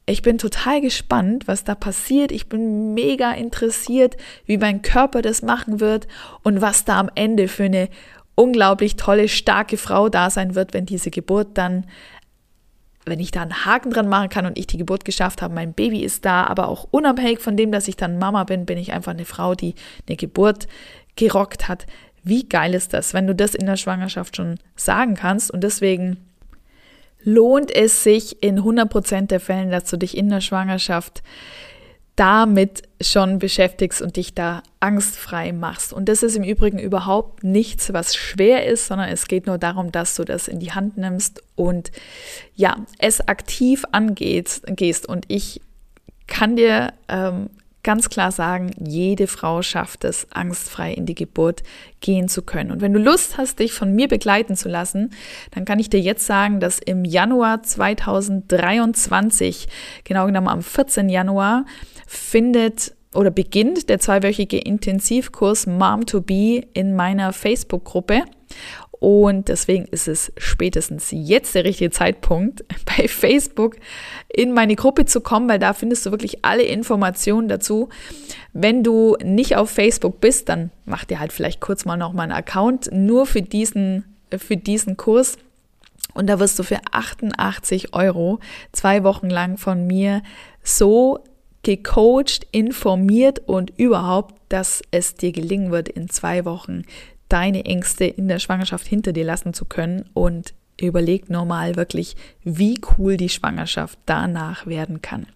Ich 0.05 0.23
bin 0.23 0.39
total 0.39 0.81
gespannt, 0.81 1.47
was 1.47 1.65
da 1.65 1.75
passiert. 1.75 2.31
Ich 2.31 2.49
bin 2.49 2.95
mega 2.95 3.31
interessiert, 3.31 4.17
wie 4.45 4.57
mein 4.57 4.81
Körper 4.81 5.21
das 5.21 5.43
machen 5.43 5.79
wird 5.79 6.07
und 6.41 6.61
was 6.61 6.83
da 6.83 6.99
am 6.99 7.11
Ende 7.13 7.47
für 7.47 7.65
eine 7.65 7.89
unglaublich 8.39 8.95
tolle, 8.95 9.27
starke 9.27 9.75
Frau 9.75 10.07
da 10.07 10.29
sein 10.29 10.55
wird, 10.55 10.73
wenn 10.73 10.85
diese 10.85 11.11
Geburt 11.11 11.49
dann, 11.57 11.85
wenn 13.05 13.19
ich 13.19 13.31
da 13.31 13.41
einen 13.41 13.65
Haken 13.65 13.91
dran 13.91 14.07
machen 14.07 14.29
kann 14.29 14.45
und 14.45 14.57
ich 14.57 14.65
die 14.65 14.77
Geburt 14.77 15.03
geschafft 15.03 15.41
habe, 15.41 15.53
mein 15.53 15.73
Baby 15.73 16.03
ist 16.03 16.23
da, 16.23 16.45
aber 16.45 16.69
auch 16.69 16.87
unabhängig 16.89 17.39
von 17.39 17.57
dem, 17.57 17.71
dass 17.73 17.89
ich 17.89 17.97
dann 17.97 18.17
Mama 18.17 18.45
bin, 18.45 18.65
bin 18.65 18.77
ich 18.77 18.93
einfach 18.93 19.11
eine 19.11 19.25
Frau, 19.25 19.55
die 19.55 19.75
eine 20.07 20.15
Geburt 20.15 20.67
gerockt 21.17 21.67
hat. 21.67 21.85
Wie 22.23 22.47
geil 22.47 22.73
ist 22.73 22.93
das, 22.93 23.13
wenn 23.13 23.27
du 23.27 23.35
das 23.35 23.55
in 23.55 23.65
der 23.65 23.75
Schwangerschaft 23.75 24.37
schon 24.37 24.57
sagen 24.77 25.15
kannst 25.15 25.51
und 25.51 25.61
deswegen 25.61 26.17
lohnt 27.21 27.75
es 27.75 28.03
sich 28.03 28.41
in 28.41 28.61
100% 28.61 29.27
der 29.27 29.41
Fällen, 29.41 29.69
dass 29.69 29.89
du 29.89 29.97
dich 29.97 30.15
in 30.15 30.29
der 30.29 30.39
Schwangerschaft 30.39 31.23
damit 32.19 32.83
schon 32.99 33.39
beschäftigst 33.39 34.01
und 34.01 34.17
dich 34.17 34.33
da 34.33 34.61
angstfrei 34.81 35.53
machst. 35.53 35.93
Und 35.93 36.09
das 36.09 36.21
ist 36.21 36.35
im 36.35 36.43
Übrigen 36.43 36.77
überhaupt 36.77 37.45
nichts, 37.45 37.93
was 37.93 38.13
schwer 38.13 38.65
ist, 38.65 38.87
sondern 38.87 39.07
es 39.07 39.27
geht 39.27 39.47
nur 39.47 39.57
darum, 39.57 39.93
dass 39.93 40.15
du 40.15 40.25
das 40.25 40.49
in 40.49 40.59
die 40.59 40.73
Hand 40.73 40.97
nimmst 40.97 41.41
und 41.55 41.91
ja, 42.55 42.75
es 42.97 43.25
aktiv 43.25 43.85
angehst. 43.93 44.65
Gehst. 44.67 45.07
Und 45.07 45.25
ich 45.29 45.61
kann 46.27 46.57
dir 46.57 46.93
ähm, 47.07 47.49
ganz 47.89 48.09
klar 48.09 48.31
sagen, 48.31 48.69
jede 48.77 49.25
Frau 49.25 49.63
schafft 49.63 50.03
es, 50.03 50.27
angstfrei 50.29 50.93
in 50.93 51.07
die 51.07 51.15
Geburt 51.15 51.63
gehen 52.01 52.29
zu 52.29 52.43
können. 52.43 52.69
Und 52.69 52.81
wenn 52.81 52.93
du 52.93 52.99
Lust 52.99 53.39
hast, 53.39 53.57
dich 53.57 53.73
von 53.73 53.95
mir 53.95 54.07
begleiten 54.07 54.55
zu 54.55 54.69
lassen, 54.69 55.09
dann 55.49 55.65
kann 55.65 55.79
ich 55.79 55.89
dir 55.89 55.99
jetzt 55.99 56.27
sagen, 56.27 56.59
dass 56.59 56.77
im 56.77 57.03
Januar 57.03 57.63
2023, 57.63 59.67
genau 60.03 60.27
genommen 60.27 60.49
am 60.49 60.61
14. 60.61 61.09
Januar, 61.09 61.65
findet 62.05 62.93
oder 63.15 63.31
beginnt 63.31 63.89
der 63.89 63.99
zweiwöchige 63.99 64.59
Intensivkurs 64.59 65.65
Mom 65.65 66.05
to 66.05 66.21
Be 66.21 66.61
in 66.73 66.95
meiner 66.95 67.33
Facebook-Gruppe. 67.33 68.21
Und 68.99 69.47
deswegen 69.47 69.85
ist 69.85 70.09
es 70.09 70.31
spätestens 70.37 71.07
jetzt 71.11 71.55
der 71.55 71.63
richtige 71.63 71.89
Zeitpunkt, 71.89 72.65
bei 72.85 73.07
Facebook 73.07 73.77
in 74.27 74.53
meine 74.53 74.75
Gruppe 74.75 75.05
zu 75.05 75.21
kommen, 75.21 75.47
weil 75.49 75.59
da 75.59 75.73
findest 75.73 76.05
du 76.05 76.11
wirklich 76.11 76.43
alle 76.43 76.63
Informationen 76.63 77.47
dazu. 77.47 77.89
Wenn 78.51 78.83
du 78.83 79.15
nicht 79.23 79.55
auf 79.55 79.69
Facebook 79.69 80.19
bist, 80.19 80.49
dann 80.49 80.71
mach 80.85 81.05
dir 81.05 81.19
halt 81.19 81.31
vielleicht 81.31 81.61
kurz 81.61 81.85
mal 81.85 81.97
noch 81.97 82.13
mal 82.13 82.23
einen 82.23 82.33
Account 82.33 82.89
nur 82.91 83.25
für 83.25 83.41
diesen, 83.41 84.03
für 84.37 84.57
diesen 84.57 84.97
Kurs. 84.97 85.37
Und 86.13 86.27
da 86.27 86.39
wirst 86.39 86.59
du 86.59 86.63
für 86.63 86.79
88 86.91 87.93
Euro 87.93 88.39
zwei 88.73 89.03
Wochen 89.03 89.29
lang 89.29 89.57
von 89.57 89.87
mir 89.87 90.23
so 90.63 91.23
gecoacht, 91.63 92.47
informiert 92.51 93.39
und 93.47 93.71
überhaupt, 93.77 94.35
dass 94.49 94.81
es 94.91 95.15
dir 95.15 95.31
gelingen 95.31 95.71
wird, 95.71 95.87
in 95.87 96.09
zwei 96.09 96.45
Wochen 96.45 96.83
deine 97.29 97.65
Ängste 97.65 98.05
in 98.05 98.27
der 98.27 98.39
Schwangerschaft 98.39 98.87
hinter 98.87 99.13
dir 99.13 99.25
lassen 99.25 99.53
zu 99.53 99.65
können 99.65 100.09
und 100.13 100.53
überleg 100.81 101.29
normal 101.29 101.75
wirklich, 101.75 102.15
wie 102.43 102.79
cool 102.97 103.17
die 103.17 103.29
Schwangerschaft 103.29 103.99
danach 104.05 104.67
werden 104.67 105.01
kann. 105.01 105.27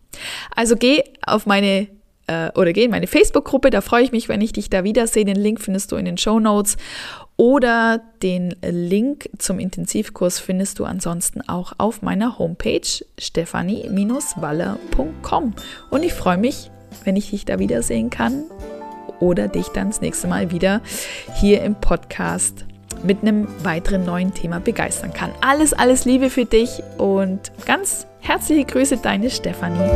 Also 0.56 0.76
geh 0.76 1.04
auf 1.26 1.46
meine 1.46 1.88
äh, 2.28 2.50
oder 2.56 2.74
geh 2.74 2.84
in 2.86 2.92
meine 2.92 3.08
Facebook-Gruppe, 3.08 3.70
da 3.70 3.82
freue 3.82 4.04
ich 4.04 4.12
mich, 4.12 4.28
wenn 4.30 4.42
ich 4.42 4.54
dich 4.54 4.70
da 4.70 4.84
wiedersehe. 4.84 5.26
Den 5.26 5.36
Link 5.36 5.62
findest 5.62 5.92
du 5.92 5.98
in 5.98 6.06
den 6.06 6.18
Show 6.18 6.40
Notes 6.40 6.78
oder 7.36 8.02
den 8.22 8.56
Link 8.62 9.28
zum 9.40 9.58
Intensivkurs 9.60 10.40
findest 10.40 10.78
du 10.80 10.86
ansonsten 10.86 11.42
auch 11.42 11.74
auf 11.78 12.02
meiner 12.02 12.40
Homepage 12.40 12.88
stephanie-waller.com. 13.20 15.54
Und 15.90 16.04
ich 16.04 16.14
freue 16.14 16.38
mich, 16.38 16.72
wenn 17.04 17.16
ich 17.16 17.32
dich 17.32 17.46
da 17.46 17.58
wiedersehen 17.60 18.12
kann 18.12 18.44
oder 19.24 19.48
dich 19.48 19.68
dann 19.70 19.90
das 19.90 20.02
nächste 20.02 20.28
Mal 20.28 20.52
wieder 20.52 20.82
hier 21.36 21.64
im 21.64 21.76
Podcast 21.76 22.66
mit 23.04 23.22
einem 23.22 23.48
weiteren 23.64 24.06
neuen 24.06 24.34
Thema 24.34 24.60
begeistern 24.60 25.14
kann. 25.14 25.32
Alles, 25.42 25.74
alles 25.74 26.06
Liebe 26.06 26.30
für 26.30 26.46
dich 26.46 26.84
und 26.98 27.52
ganz 27.66 28.06
herzliche 28.20 28.66
Grüße, 28.66 28.98
deine 28.98 29.30
Stefanie. 29.30 29.90